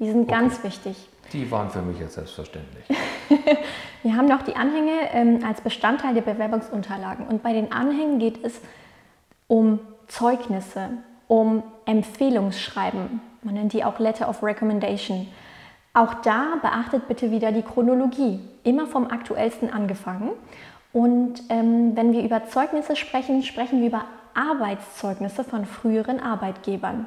Die 0.00 0.06
sind 0.06 0.22
okay. 0.22 0.32
ganz 0.32 0.64
wichtig. 0.64 1.08
Die 1.32 1.48
waren 1.52 1.70
für 1.70 1.82
mich 1.82 2.00
jetzt 2.00 2.14
selbstverständlich. 2.14 2.86
wir 4.02 4.16
haben 4.16 4.26
noch 4.26 4.42
die 4.42 4.56
Anhänge 4.56 5.12
ähm, 5.12 5.44
als 5.46 5.60
Bestandteil 5.60 6.14
der 6.14 6.22
Bewerbungsunterlagen. 6.22 7.28
Und 7.28 7.44
bei 7.44 7.52
den 7.52 7.70
Anhängen 7.70 8.18
geht 8.18 8.44
es 8.44 8.60
um 9.46 9.78
Zeugnisse, 10.08 10.88
um 11.28 11.62
Empfehlungsschreiben. 11.84 13.20
Man 13.42 13.54
nennt 13.54 13.72
die 13.72 13.84
auch 13.84 13.98
Letter 13.98 14.28
of 14.28 14.42
Recommendation. 14.42 15.28
Auch 15.94 16.14
da 16.14 16.56
beachtet 16.60 17.08
bitte 17.08 17.30
wieder 17.30 17.52
die 17.52 17.62
Chronologie, 17.62 18.40
immer 18.64 18.86
vom 18.86 19.08
aktuellsten 19.08 19.72
angefangen. 19.72 20.30
Und 20.92 21.42
ähm, 21.48 21.96
wenn 21.96 22.12
wir 22.12 22.22
über 22.22 22.46
Zeugnisse 22.46 22.96
sprechen, 22.96 23.42
sprechen 23.42 23.80
wir 23.80 23.88
über 23.88 24.04
Arbeitszeugnisse 24.34 25.44
von 25.44 25.64
früheren 25.64 26.20
Arbeitgebern. 26.20 27.06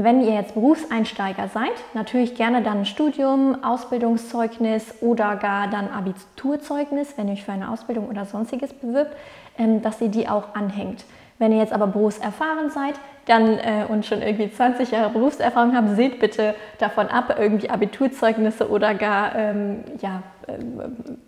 Wenn 0.00 0.22
ihr 0.22 0.32
jetzt 0.32 0.54
Berufseinsteiger 0.54 1.48
seid, 1.48 1.72
natürlich 1.92 2.36
gerne 2.36 2.62
dann 2.62 2.86
Studium, 2.86 3.64
Ausbildungszeugnis 3.64 4.94
oder 5.00 5.34
gar 5.34 5.66
dann 5.66 5.88
Abiturzeugnis, 5.90 7.14
wenn 7.16 7.26
ihr 7.26 7.32
euch 7.32 7.44
für 7.44 7.50
eine 7.50 7.68
Ausbildung 7.68 8.08
oder 8.08 8.24
sonstiges 8.24 8.72
bewirbt, 8.72 9.16
ähm, 9.58 9.82
dass 9.82 10.00
ihr 10.00 10.06
die 10.06 10.28
auch 10.28 10.54
anhängt. 10.54 11.04
Wenn 11.40 11.50
ihr 11.50 11.58
jetzt 11.58 11.72
aber 11.72 11.88
berufserfahren 11.88 12.70
seid 12.70 12.94
dann, 13.26 13.58
äh, 13.58 13.86
und 13.88 14.06
schon 14.06 14.22
irgendwie 14.22 14.48
20 14.48 14.92
Jahre 14.92 15.10
Berufserfahrung 15.10 15.74
habt, 15.74 15.96
seht 15.96 16.20
bitte 16.20 16.54
davon 16.78 17.08
ab, 17.08 17.34
irgendwie 17.36 17.68
Abiturzeugnisse 17.68 18.70
oder 18.70 18.94
gar, 18.94 19.34
ähm, 19.34 19.82
ja, 20.00 20.22
ähm, 20.46 20.80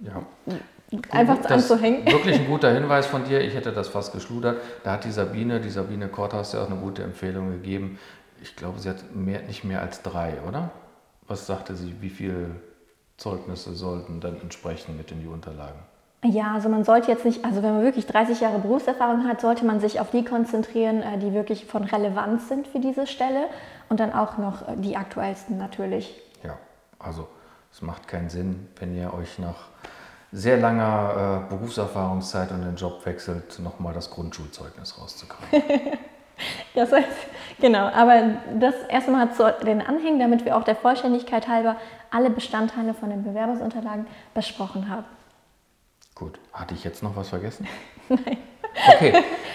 ja. 0.02 0.22
Einfach 1.11 1.38
das 1.38 1.52
anzuhängen. 1.52 2.04
Wirklich 2.04 2.40
ein 2.40 2.46
guter 2.48 2.72
Hinweis 2.72 3.06
von 3.06 3.24
dir. 3.24 3.40
Ich 3.40 3.54
hätte 3.54 3.70
das 3.70 3.88
fast 3.88 4.12
geschludert. 4.12 4.61
Da 4.83 4.92
hat 4.92 5.04
die 5.04 5.12
Sabine, 5.12 5.61
die 5.61 5.70
Sabine 5.70 6.09
Korthaus, 6.09 6.52
ja 6.52 6.62
auch 6.62 6.66
eine 6.66 6.80
gute 6.80 7.04
Empfehlung 7.04 7.50
gegeben. 7.50 7.98
Ich 8.42 8.57
glaube, 8.57 8.79
sie 8.79 8.88
hat 8.88 9.14
mehr, 9.14 9.42
nicht 9.42 9.64
mehr 9.64 9.81
als 9.81 10.03
drei, 10.03 10.35
oder? 10.46 10.70
Was 11.26 11.46
sagte 11.46 11.76
sie? 11.76 12.00
Wie 12.00 12.11
viele 12.11 12.50
Zeugnisse 13.16 13.74
sollten 13.74 14.20
dann 14.20 14.40
entsprechen 14.40 14.96
mit 14.96 15.12
in 15.12 15.20
die 15.20 15.29
Unterlagen? 15.29 15.79
Ja, 16.24 16.53
also 16.55 16.68
man 16.68 16.85
sollte 16.85 17.11
jetzt 17.11 17.24
nicht, 17.24 17.44
also 17.46 17.62
wenn 17.62 17.72
man 17.72 17.83
wirklich 17.83 18.07
30 18.07 18.40
Jahre 18.40 18.59
Berufserfahrung 18.59 19.26
hat, 19.26 19.40
sollte 19.40 19.64
man 19.64 19.81
sich 19.81 20.00
auf 20.00 20.11
die 20.11 20.22
konzentrieren, 20.22 21.03
äh, 21.03 21.18
die 21.18 21.33
wirklich 21.33 21.64
von 21.64 21.85
Relevanz 21.85 22.48
sind 22.48 22.66
für 22.66 22.79
diese 22.79 23.07
Stelle 23.07 23.46
und 23.88 24.00
dann 24.00 24.12
auch 24.12 24.37
noch 24.37 24.68
äh, 24.68 24.76
die 24.76 24.96
aktuellsten 24.96 25.57
natürlich. 25.57 26.20
Ja, 26.42 26.59
also 26.98 27.26
es 27.72 27.81
macht 27.81 28.07
keinen 28.07 28.29
Sinn, 28.29 28.68
wenn 28.79 28.94
ihr 28.94 29.14
euch 29.14 29.38
nach 29.38 29.68
sehr 30.31 30.59
langer 30.59 31.46
äh, 31.46 31.48
Berufserfahrungszeit 31.48 32.53
und 32.53 32.62
den 32.62 32.76
Job 32.76 33.05
wechselt, 33.07 33.59
nochmal 33.59 33.94
das 33.94 34.11
Grundschulzeugnis 34.11 35.00
rauszukramen. 35.00 35.48
das 36.80 36.92
heißt, 36.92 37.08
genau, 37.60 37.88
aber 37.88 38.22
das 38.58 38.74
erstmal 38.88 39.32
zu 39.34 39.52
den 39.64 39.82
Anhängen, 39.82 40.18
damit 40.18 40.46
wir 40.46 40.56
auch 40.56 40.64
der 40.64 40.76
Vollständigkeit 40.76 41.46
halber 41.46 41.76
alle 42.10 42.30
Bestandteile 42.30 42.94
von 42.94 43.10
den 43.10 43.22
Bewerbungsunterlagen 43.22 44.06
besprochen 44.32 44.88
haben. 44.88 45.04
Gut, 46.14 46.38
hatte 46.54 46.74
ich 46.74 46.82
jetzt 46.82 47.02
noch 47.02 47.16
was 47.16 47.28
vergessen? 47.28 47.68
Nein. 48.08 48.38
Okay, 48.94 49.12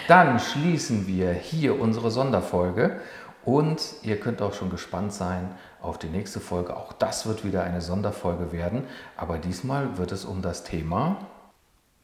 dann 0.07 0.39
schließen 0.39 1.07
wir 1.07 1.31
hier 1.31 1.79
unsere 1.79 2.11
Sonderfolge 2.11 2.99
und 3.43 3.81
ihr 4.03 4.19
könnt 4.19 4.41
auch 4.41 4.53
schon 4.53 4.69
gespannt 4.69 5.13
sein 5.13 5.55
auf 5.81 5.97
die 5.97 6.09
nächste 6.09 6.39
Folge. 6.39 6.75
Auch 6.75 6.93
das 6.93 7.25
wird 7.25 7.43
wieder 7.43 7.63
eine 7.63 7.81
Sonderfolge 7.81 8.51
werden, 8.51 8.83
aber 9.17 9.37
diesmal 9.39 9.97
wird 9.97 10.11
es 10.11 10.25
um 10.25 10.41
das 10.41 10.63
Thema 10.63 11.17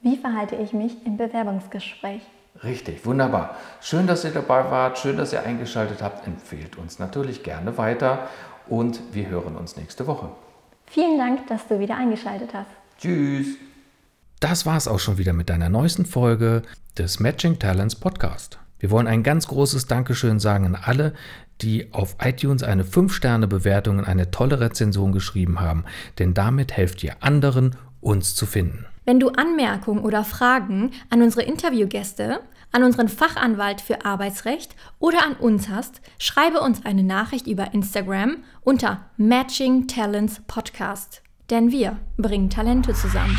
Wie 0.02 0.18
verhalte 0.18 0.56
ich 0.56 0.74
mich 0.74 1.06
im 1.06 1.18
Bewerbungsgespräch? 1.18 2.22
Richtig, 2.64 3.06
wunderbar. 3.06 3.58
Schön, 3.82 4.08
dass 4.08 4.24
ihr 4.24 4.32
dabei 4.32 4.70
wart, 4.70 5.00
schön, 5.00 5.18
dass 5.18 5.34
ihr 5.34 5.44
eingeschaltet 5.44 6.02
habt. 6.02 6.28
Empfehlt 6.28 6.78
uns 6.78 7.00
natürlich 7.00 7.44
gerne 7.44 7.78
weiter 7.78 8.28
und 8.68 9.00
wir 9.14 9.30
hören 9.30 9.56
uns 9.56 9.78
nächste 9.78 10.06
Woche. 10.06 10.30
Vielen 10.86 11.18
Dank, 11.18 11.48
dass 11.48 11.68
du 11.68 11.80
wieder 11.80 11.98
eingeschaltet 11.98 12.50
hast. 12.54 12.70
Tschüss. 13.00 13.56
Das 14.40 14.66
war 14.66 14.78
es 14.78 14.88
auch 14.88 15.00
schon 15.00 15.18
wieder 15.18 15.34
mit 15.34 15.50
deiner 15.50 15.70
neuesten 15.70 16.06
Folge 16.06 16.64
des 16.98 17.20
Matching 17.20 17.60
Talents 17.60 17.96
Podcast. 17.96 18.60
Wir 18.80 18.90
wollen 18.92 19.08
ein 19.08 19.24
ganz 19.24 19.48
großes 19.48 19.86
Dankeschön 19.86 20.40
sagen 20.40 20.66
an 20.66 20.76
alle, 20.76 21.14
die 21.62 21.94
auf 21.94 22.16
iTunes 22.22 22.64
eine 22.64 22.84
5-Sterne-Bewertung 22.84 24.00
und 24.00 24.06
eine 24.06 24.32
tolle 24.32 24.60
Rezension 24.60 25.12
geschrieben 25.12 25.60
haben, 25.60 25.86
denn 26.18 26.34
damit 26.34 26.74
helft 26.74 27.04
ihr 27.04 27.16
anderen, 27.22 27.76
uns 28.02 28.36
zu 28.36 28.48
finden. 28.48 28.86
Wenn 29.12 29.20
du 29.20 29.28
Anmerkungen 29.28 30.06
oder 30.06 30.24
Fragen 30.24 30.92
an 31.10 31.22
unsere 31.22 31.42
Interviewgäste, 31.42 32.40
an 32.72 32.82
unseren 32.82 33.10
Fachanwalt 33.10 33.82
für 33.82 34.06
Arbeitsrecht 34.06 34.74
oder 35.00 35.26
an 35.26 35.34
uns 35.34 35.68
hast, 35.68 36.00
schreibe 36.18 36.62
uns 36.62 36.86
eine 36.86 37.04
Nachricht 37.04 37.46
über 37.46 37.74
Instagram 37.74 38.38
unter 38.62 39.10
Matching 39.18 39.88
Talents 39.88 40.42
Podcast. 40.48 41.24
Denn 41.50 41.74
wir 41.74 41.98
bringen 42.16 42.50
Talente 42.50 42.94
zusammen. 42.94 43.38